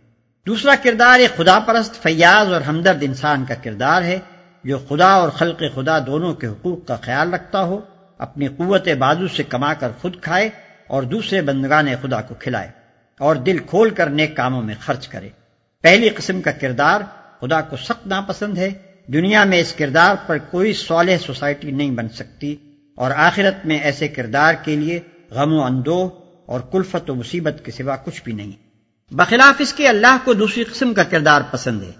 دوسرا 0.47 0.75
کردار 0.83 1.19
ایک 1.19 1.37
خدا 1.37 1.59
پرست، 1.59 2.03
فیاض 2.03 2.53
اور 2.53 2.61
ہمدرد 2.61 2.97
انسان 3.01 3.45
کا 3.47 3.53
کردار 3.53 4.01
ہے، 4.01 4.19
جو 4.63 4.77
خدا 4.89 5.07
اور 5.07 5.29
خلق 5.29 5.63
خدا 5.75 5.99
دونوں 5.99 6.33
کے 6.33 6.47
حقوق 6.47 6.87
کا 6.87 6.95
خیال 6.95 7.33
رکھتا 7.33 7.63
ہو، 7.63 7.79
اپنی 8.17 8.47
قوت 8.47 8.87
بازو 8.87 9.27
سے 9.27 9.43
کما 9.43 9.73
کر 9.73 9.89
خود 10.01 10.21
کھائے 10.21 10.49
اور 10.87 11.03
دوسرے 11.03 11.41
بندگان 11.41 11.87
خدا 12.01 12.21
کو 12.21 12.35
کھلائے 12.39 12.71
اور 13.19 13.35
دل 13.35 13.57
کھول 13.57 13.89
کر 13.89 14.09
نیک 14.09 14.37
کاموں 14.37 14.61
میں 14.61 14.75
خرچ 14.79 15.07
کرے۔ 15.07 15.29
پہلی 15.81 16.09
قسم 16.09 16.41
کا 16.41 16.51
کردار 16.51 17.01
خدا 17.41 17.61
کو 17.61 17.77
سخت 17.77 18.07
ناپسند 18.07 18.57
ہے۔ 18.57 18.69
دنیا 19.07 19.43
میں 19.43 19.59
اس 19.59 19.73
کردار 19.73 20.15
پر 20.27 20.37
کوئی 20.37 20.73
صالح 20.73 21.17
سوسائٹی 21.17 21.71
نہیں 21.71 21.91
بن 21.91 22.09
سکتی 22.09 22.55
اور 22.95 23.11
آخرت 23.11 23.65
میں 23.65 23.79
ایسے 23.79 24.07
کردار 24.07 24.53
کے 24.63 24.75
لیے 24.75 24.99
غم 25.31 25.53
و 25.53 25.63
اندوہ 25.63 26.09
اور 26.45 26.59
کلفت 26.71 27.09
و 27.09 27.15
مصیبت 27.15 27.61
کے 27.65 27.71
سوا 27.71 27.95
کچھ 27.95 28.23
بھی 28.23 28.33
نہیں۔ 28.33 28.51
بخلاف 29.11 29.55
اس 29.59 29.73
کے 29.73 29.87
اللہ 29.87 30.17
کو 30.23 30.33
دوسری 30.33 30.63
قسم 30.63 30.93
کا 30.93 31.03
کردار 31.03 31.41
پسند 31.51 31.83
ہے۔ 31.83 31.91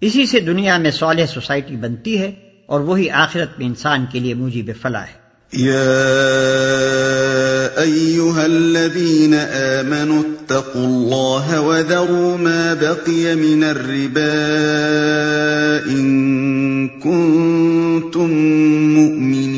اسی 0.00 0.26
سے 0.26 0.40
دنیا 0.40 0.78
میں 0.78 0.90
صالح 0.90 1.26
سوسائٹی 1.26 1.76
بنتی 1.76 2.18
ہے 2.18 2.32
اور 2.66 2.80
وہی 2.80 3.10
آخرت 3.10 3.58
میں 3.58 3.66
انسان 3.66 4.04
کے 4.12 4.18
لیے 4.20 4.34
موجب 4.34 4.70
فلاح 4.82 5.04
ہے۔ 5.04 5.24
الذين 8.36 9.34
اتقوا 10.10 10.82
الله 10.82 11.64
وذروا 11.64 12.36
ما 12.36 12.74
بقي 12.80 13.34
من 13.34 13.64
الربا 13.64 14.34
كنتم 17.02 18.30
مؤمنين 18.94 19.53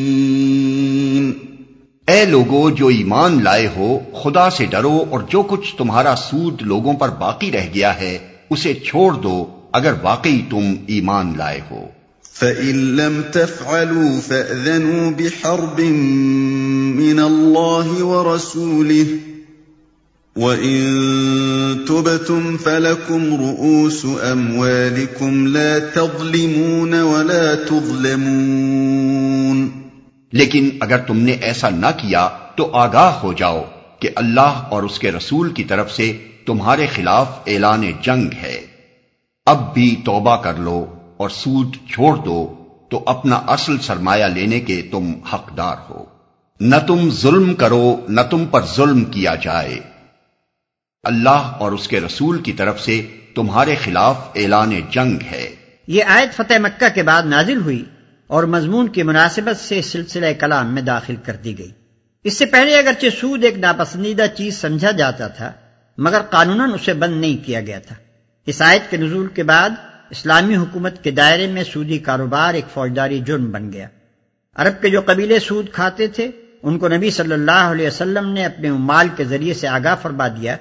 اے 2.08 2.24
لوگو، 2.24 2.70
جو 2.70 2.86
ایمان 2.86 3.42
لائے 3.42 3.68
ہو، 3.76 3.98
خدا 4.12 4.50
سے 4.50 4.64
ڈرو 4.64 5.04
اور 5.10 5.20
جو 5.30 5.42
کچھ 5.42 5.76
تمہارا 5.76 6.16
سود 6.16 6.62
لوگوں 6.62 6.92
پر 6.92 7.08
باقی 7.08 7.52
رہ 7.52 7.66
گیا 7.74 8.00
ہے، 8.00 8.18
اسے 8.50 8.74
چھوڑ 8.74 9.14
دو 9.14 9.46
اگر 9.72 9.92
واقعی 10.02 10.42
تم 10.50 10.74
ایمان 10.86 11.32
لائے 11.36 11.60
ہو۔ 11.70 11.86
فَإِن 12.32 12.76
لَّمْ 12.76 13.22
تَفْعَلُوا 13.32 14.20
فَأْذَنُوا 14.28 15.10
بِحَرْبٍ 15.16 15.80
مِّنَ 17.00 17.20
اللَّهِ 17.20 18.00
وَرَسُولِهِ 18.00 19.06
وَإِن 20.36 21.84
تُبْتُمْ 21.88 22.56
فَلَكُمْ 22.62 23.34
رُؤُوسُ 23.34 24.06
أَمْوَالِكُمْ 24.32 25.46
لَا 25.46 25.78
تَظْلِمُونَ 25.78 27.00
وَلَا 27.00 27.54
تُظْلَمُونَ 27.54 29.85
لیکن 30.32 30.68
اگر 30.80 30.98
تم 30.98 31.16
نے 31.16 31.32
ایسا 31.32 31.68
نہ 31.68 31.86
کیا 31.96 32.28
تو 32.56 32.70
آگاہ 32.72 33.10
ہو 33.10 33.32
جاؤ 33.32 33.64
کہ 33.98 34.08
اللہ 34.14 34.40
اور 34.40 34.82
اس 34.82 34.98
کے 34.98 35.12
رسول 35.12 35.52
کی 35.52 35.64
طرف 35.64 35.92
سے 35.92 36.26
تمہارے 36.46 36.86
خلاف 36.86 37.38
اعلان 37.46 37.90
جنگ 38.00 38.28
ہے۔ 38.42 38.66
اب 39.46 39.74
بھی 39.74 40.02
توبہ 40.04 40.36
کر 40.36 40.54
لو 40.54 40.94
اور 41.16 41.28
سود 41.30 41.76
چھوڑ 41.90 42.16
دو 42.16 42.54
تو 42.90 43.02
اپنا 43.06 43.36
اصل 43.36 43.78
سرمایہ 43.78 44.24
لینے 44.24 44.60
کے 44.60 44.82
تم 44.90 45.12
حقدار 45.32 45.76
ہو۔ 45.90 46.04
نہ 46.60 46.76
تم 46.86 47.10
ظلم 47.10 47.54
کرو، 47.54 48.06
نہ 48.08 48.20
تم 48.30 48.44
پر 48.46 48.66
ظلم 48.76 49.04
کیا 49.04 49.34
جائے۔ 49.34 49.80
اللہ 51.04 51.28
اور 51.30 51.72
اس 51.72 51.88
کے 51.88 52.00
رسول 52.00 52.42
کی 52.42 52.52
طرف 52.52 52.80
سے 52.80 53.06
تمہارے 53.34 53.74
خلاف 53.74 54.16
اعلان 54.34 54.80
جنگ 54.90 55.18
ہے۔ 55.30 55.54
یہ 55.86 56.04
آیت 56.04 56.34
فتح 56.36 56.54
مکہ 56.58 56.94
کے 56.94 57.02
بعد 57.02 57.22
نازل 57.22 57.60
ہوئی۔ 57.60 57.84
اور 58.26 58.44
مضمون 58.44 58.88
کی 58.88 59.02
مناسبت 59.02 59.56
سے 59.56 59.82
سلسلہ 59.82 60.26
کلام 60.40 60.74
میں 60.74 60.82
داخل 60.82 61.16
کر 61.16 61.36
دی 61.36 61.58
گئی۔ 61.58 61.70
اس 62.24 62.38
سے 62.38 62.46
پہلے 62.46 62.78
اگرچہ 62.78 63.06
سود 63.20 63.44
ایک 63.44 63.58
ناپسندیدہ 63.58 64.24
چیز 64.36 64.60
سمجھا 64.60 64.90
جاتا 64.90 65.28
تھا، 65.28 65.52
مگر 65.98 66.20
قانون 66.20 66.60
اسے 66.60 66.92
بند 66.92 67.20
نہیں 67.20 67.46
کیا 67.46 67.60
گیا 67.60 67.78
تھا۔ 67.78 67.94
اس 68.46 68.62
آیت 68.62 68.90
کے 68.90 68.96
نزول 68.96 69.26
کے 69.26 69.42
بعد 69.42 69.70
اسلامی 70.10 70.56
حکومت 70.56 71.04
کے 71.04 71.10
دائرے 71.10 71.46
میں 71.46 71.64
سودی 71.64 71.98
کاروبار 71.98 72.54
ایک 72.54 72.64
فوجداری 72.72 73.18
جرم 73.18 73.50
بن 73.50 73.72
گیا۔ 73.72 73.88
عرب 74.54 74.82
کے 74.82 74.90
جو 74.90 75.00
قبیلے 75.06 75.38
سود 75.38 75.70
کھاتے 75.72 76.06
تھے، 76.06 76.30
ان 76.62 76.78
کو 76.78 76.88
نبی 76.88 77.10
صلی 77.10 77.32
اللہ 77.32 77.70
علیہ 77.72 77.86
وسلم 77.86 78.28
نے 78.28 78.44
اپنے 78.44 78.70
مال 78.70 79.08
کے 79.16 79.24
ذریعے 79.24 79.54
سے 79.54 79.68
آگاہ 79.68 79.94
فرما 80.02 80.28
دیا 80.28 80.56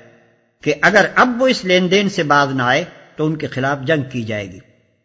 کہ 0.61 0.73
اگر 0.81 1.05
اب 1.15 1.41
وہ 1.41 1.47
اس 1.47 1.65
لین 1.65 1.91
دین 1.91 2.09
سے 2.09 2.23
باز 2.23 2.47
نہ 2.51 2.63
آئے 2.63 2.83
تو 3.15 3.25
ان 3.25 3.37
کے 3.37 3.47
خلاف 3.47 3.77
جنگ 3.87 4.01
کی 4.11 4.23
جائے 4.23 4.51
گی۔ 4.51 4.59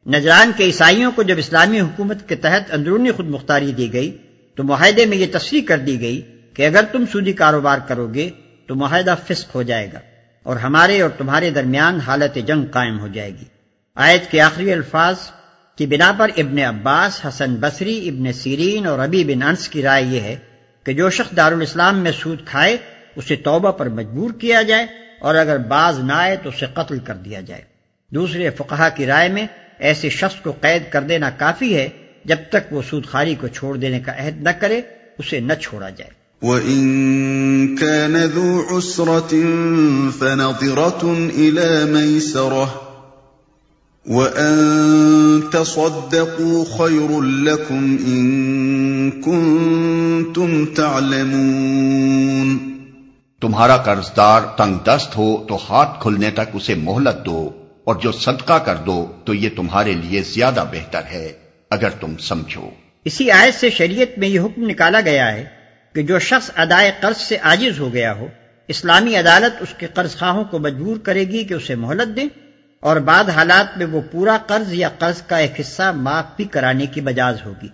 نجران 0.06 0.52
کے 0.56 0.64
عیسائیوں 0.64 1.12
کو 1.12 1.22
جب 1.22 1.38
اسلامی 1.38 1.80
حکومت 1.80 2.28
کے 2.28 2.36
تحت 2.36 2.74
اندرونی 2.74 3.10
خود 3.10 3.28
مختاری 3.28 3.72
دی 3.72 3.92
گئی، 3.92 4.16
تو 4.54 4.64
معاہدے 4.64 5.06
میں 5.06 5.16
یہ 5.16 5.26
تصریح 5.32 5.62
کر 5.68 5.78
دی 5.78 6.00
گئی 6.00 6.20
کہ 6.54 6.66
اگر 6.66 6.84
تم 6.92 7.04
سودی 7.12 7.32
کاروبار 7.32 7.78
کرو 7.78 8.14
گے، 8.14 8.30
تو 8.66 8.74
معاہدہ 8.74 9.14
فسق 9.26 9.54
ہو 9.54 9.62
جائے 9.62 9.88
گا 9.92 9.98
اور 10.42 10.56
ہمارے 10.56 11.00
اور 11.00 11.10
تمہارے 11.10 11.50
درمیان 11.50 12.00
حالت 12.00 12.38
جنگ 12.46 12.64
قائم 12.64 13.00
ہو 13.00 13.08
جائے 13.08 13.30
گی۔ 13.30 13.44
آیت 13.94 14.30
کے 14.30 14.40
آخری 14.40 14.72
الفاظ 14.72 15.16
کی 15.76 15.86
بنا 15.86 16.12
پر 16.18 16.30
ابن 16.36 16.58
عباس، 16.58 17.26
حسن 17.28 17.54
بصری، 17.54 18.08
ابن 18.08 18.32
سیرین 18.32 18.86
اور 18.86 18.98
ابی 18.98 19.24
بن 19.24 19.42
انس 19.42 19.68
کی 19.68 19.82
رائے 19.82 20.04
یہ 20.04 20.20
ہے 20.20 20.36
کہ 20.84 20.92
جو 20.92 21.10
شخص 21.10 21.36
دارالاسلام 21.36 21.98
میں 21.98 22.12
سود 22.12 22.44
کھائے، 22.44 22.76
اسے 23.16 23.36
توبہ 23.36 23.72
پر 23.72 23.88
مجبور 23.88 24.30
کیا 24.30 24.62
جائے 24.62 24.86
اور 25.20 25.34
اگر 25.34 25.58
باز 25.58 25.98
نہ 25.98 26.12
آئے 26.12 26.36
تو 26.36 26.48
اسے 26.48 26.66
قتل 26.74 26.98
کر 26.98 27.14
دیا 27.14 27.40
جائے۔ 27.40 27.62
دوسرے 28.12 28.50
فقہا 28.50 28.88
کی 28.88 29.06
رائے 29.06 29.28
میں 29.28 29.46
ایسے 29.80 30.08
شخص 30.08 30.40
کو 30.40 30.52
قید 30.60 30.92
کر 30.92 31.02
دینا 31.02 31.30
کافی 31.30 31.76
ہے 31.76 31.88
جب 32.24 32.36
تک 32.48 32.72
وہ 32.72 32.82
سود 32.90 33.06
خاری 33.06 33.34
کو 33.34 33.48
چھوڑ 33.48 33.76
دینے 33.76 34.00
کا 34.00 34.12
عہد 34.12 34.42
نہ 34.42 34.48
کرے 34.48 34.80
اسے 35.18 35.40
نہ 35.40 35.52
چھوڑا 35.60 35.88
جائے۔ 35.88 36.20
وَإِن 36.42 37.76
كَانَ 37.76 38.18
ذُو 38.34 38.76
عُسْرَةٍ 38.76 39.40
فَنَظِرَةٌ 40.18 41.28
إِلَى 41.28 41.90
مَيْسَرَةٍ 41.90 42.90
وَأَن 44.06 44.56
تَصَدَّقُوا 45.52 46.64
خَيْرٌ 46.78 47.22
لَكُمْ 47.22 47.98
إِن 47.98 49.10
كُنتُمْ 49.10 50.76
تَعْلَمُونَ۔ 50.76 52.58
تمہارا 53.40 53.76
قرضدار 53.76 54.40
تنگ 54.56 54.74
دست 54.84 55.16
ہو 55.16 55.44
تو 55.48 55.58
ہاتھ 55.70 56.02
کھلنے 56.02 56.30
تک 56.30 56.50
اسے 56.52 56.74
مہلت 56.74 57.26
دو۔ 57.26 57.50
اور 57.90 57.98
جو 57.98 58.12
صدقہ 58.12 58.58
کر 58.58 58.76
دو 58.76 59.12
تو 59.24 59.34
یہ 59.34 59.48
تمہارے 59.56 59.92
لیے 59.92 60.22
زیادہ 60.22 60.64
بہتر 60.72 61.00
ہے، 61.12 61.32
اگر 61.70 61.90
تم 61.90 62.16
سمجھو۔ 62.16 62.70
اسی 63.04 63.30
آیت 63.30 63.54
سے 63.54 63.70
شریعت 63.70 64.18
میں 64.18 64.28
یہ 64.28 64.40
حکم 64.40 64.70
نکالا 64.70 65.00
گیا 65.00 65.32
ہے 65.32 65.44
کہ 65.94 66.02
جو 66.02 66.18
شخص 66.18 66.50
ادائے 66.56 66.92
قرض 67.00 67.16
سے 67.16 67.36
عاجز 67.36 67.80
ہو 67.80 67.92
گیا 67.92 68.12
ہو، 68.12 68.26
اسلامی 68.68 69.16
عدالت 69.16 69.62
اس 69.62 69.68
کے 69.78 69.86
قرض 69.86 70.18
خواہوں 70.18 70.44
کو 70.44 70.58
مجبور 70.58 70.96
کرے 70.96 71.20
گی 71.20 71.44
کہ 71.44 71.54
اسے 71.54 71.74
مہلت 71.74 72.16
دے 72.16 72.22
اور 72.80 72.96
بعد 72.96 73.28
حالات 73.28 73.78
میں 73.78 73.86
وہ 73.86 74.00
پورا 74.00 74.38
قرض 74.46 74.72
یا 74.72 74.88
قرض 74.98 75.22
کا 75.22 75.36
ایک 75.36 75.60
حصہ 75.60 75.92
معاف 75.94 76.24
بھی 76.36 76.44
کرانے 76.44 76.86
کی 76.86 77.00
بجاز 77.00 77.46
ہوگی۔ 77.46 77.68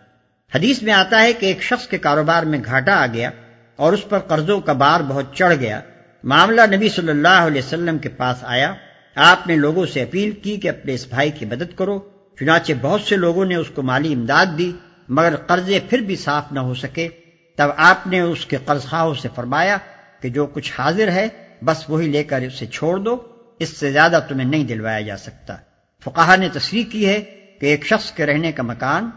حدیث 0.54 0.82
میں 0.82 0.92
آتا 0.92 1.22
ہے 1.22 1.32
کہ 1.32 1.46
ایک 1.46 1.62
شخص 1.62 1.86
کے 1.86 1.98
کاروبار 1.98 2.42
میں 2.42 2.58
گھاٹا 2.64 3.02
آ 3.02 3.06
گیا 3.06 3.30
اور 3.76 3.92
اس 3.92 4.08
پر 4.08 4.18
قرضوں 4.18 4.60
کا 4.60 4.72
بار 4.72 5.00
بہت 5.00 5.34
چڑھ 5.34 5.54
گیا۔ 5.54 5.80
معاملہ 6.24 6.60
نبی 6.74 6.88
صلی 6.88 7.08
اللہ 7.08 7.28
علیہ 7.28 7.62
وسلم 7.66 7.98
کے 7.98 8.08
پاس 8.08 8.36
آیا۔ 8.42 8.74
آپ 9.16 9.46
نے 9.46 9.56
لوگوں 9.56 9.86
سے 9.86 10.02
اپیل 10.02 10.30
کی 10.30 10.56
کہ 10.56 10.68
اپنے 10.68 10.94
اس 10.94 11.06
بھائی 11.06 11.30
کی 11.30 11.44
مدد 11.44 11.76
کرو، 11.76 11.98
چنانچہ 12.40 12.72
بہت 12.80 13.00
سے 13.00 13.16
لوگوں 13.16 13.44
نے 13.44 13.54
اس 13.54 13.66
کو 13.74 13.82
مالی 13.82 14.14
امداد 14.14 14.46
دی، 14.58 14.72
مگر 15.08 15.36
قرضے 15.36 15.80
پھر 15.90 15.98
بھی 15.98 16.16
صاف 16.16 16.52
نہ 16.52 16.60
ہو 16.60 16.74
سکے۔ 16.74 17.08
تب 17.56 17.68
آپ 17.76 18.06
نے 18.06 18.20
اس 18.20 18.46
کے 18.46 18.56
قرض 18.64 18.84
خواہوں 18.84 19.14
سے 19.14 19.28
فرمایا 19.34 19.78
کہ 20.20 20.28
جو 20.28 20.46
کچھ 20.46 20.72
حاضر 20.78 21.10
ہے، 21.10 21.28
بس 21.64 21.90
وہی 21.90 22.06
لے 22.06 22.24
کر 22.24 22.40
اسے 22.40 22.66
چھوڑ 22.66 22.98
دو، 22.98 23.16
اس 23.58 23.68
سے 23.68 23.92
زیادہ 23.92 24.20
تمہیں 24.28 24.48
نہیں 24.48 24.64
دلوایا 24.64 25.00
جا 25.00 25.16
سکتا۔ 25.16 25.56
فقاہ 26.04 26.36
نے 26.36 26.48
تصریح 26.52 26.84
کی 26.90 27.08
ہے 27.08 27.20
کہ 27.60 27.66
ایک 27.66 27.86
شخص 27.86 28.12
کے 28.12 28.26
رہنے 28.26 28.52
کا 28.52 28.62
مکان، 28.62 29.10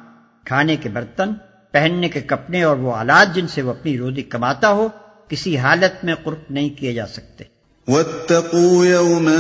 کھانے 0.46 0.76
کے 0.76 0.90
برتن، 0.90 1.34
پہننے 1.72 2.10
کے 2.10 2.22
کپڑے 2.22 2.64
اور 2.64 2.78
وہ 2.78 2.96
آلات 2.96 3.36
جن 3.36 3.48
سے 3.48 3.62
وہ 3.62 3.70
اپنی 3.70 3.98
روزی 3.98 4.22
کماتا 4.22 4.70
ہو، 4.70 4.88
کسی 5.28 5.58
حالت 5.58 6.06
میں 6.06 6.16
قرب 6.24 6.40
نہیں 6.50 6.70
کیے 6.70 6.94
جا 6.94 7.08
سکتے۔ 7.08 7.59
واتقوا 7.90 8.86
يوما 8.86 9.38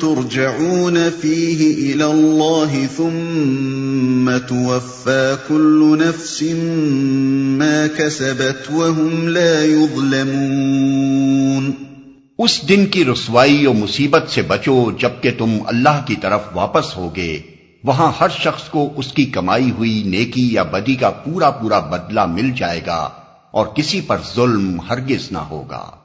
ترجعون 0.00 0.98
فيه 1.20 1.70
الى 1.70 2.04
الله 2.04 2.86
ثم 2.96 4.30
توفى 4.48 5.34
كل 5.48 5.98
نفس 5.98 6.42
ما 7.58 7.86
كسبت 7.96 8.72
وهم 8.72 9.28
لا 9.28 9.64
يظلمون. 9.64 11.70
اس 12.38 12.68
دن 12.68 12.86
کی 12.86 13.04
رسوائی 13.04 13.66
و 13.66 13.72
مصیبت 13.72 14.30
سے 14.30 14.42
بچو 14.42 14.90
جبکہ 15.00 15.30
تم 15.38 15.58
اللہ 15.66 16.02
کی 16.06 16.16
طرف 16.16 16.40
واپس 16.54 16.96
ہوگے۔ 16.96 17.40
وہاں 17.84 18.12
ہر 18.20 18.28
شخص 18.38 18.68
کو 18.68 18.92
اس 18.96 19.12
کی 19.12 19.24
کمائی 19.24 19.70
ہوئی 19.70 20.02
نیکی 20.06 20.52
یا 20.52 20.62
بدی 20.62 20.94
کا 20.94 21.10
پورا 21.10 21.50
پورا 21.50 21.78
بدلہ 21.78 22.26
مل 22.26 22.50
جائے 22.56 22.80
گا 22.86 23.08
اور 23.50 23.66
کسی 23.66 24.00
پر 24.00 24.16
ظلم 24.36 24.80
ہرگز 24.80 25.32
نہ 25.32 25.38
ہوگا۔ 25.38 26.01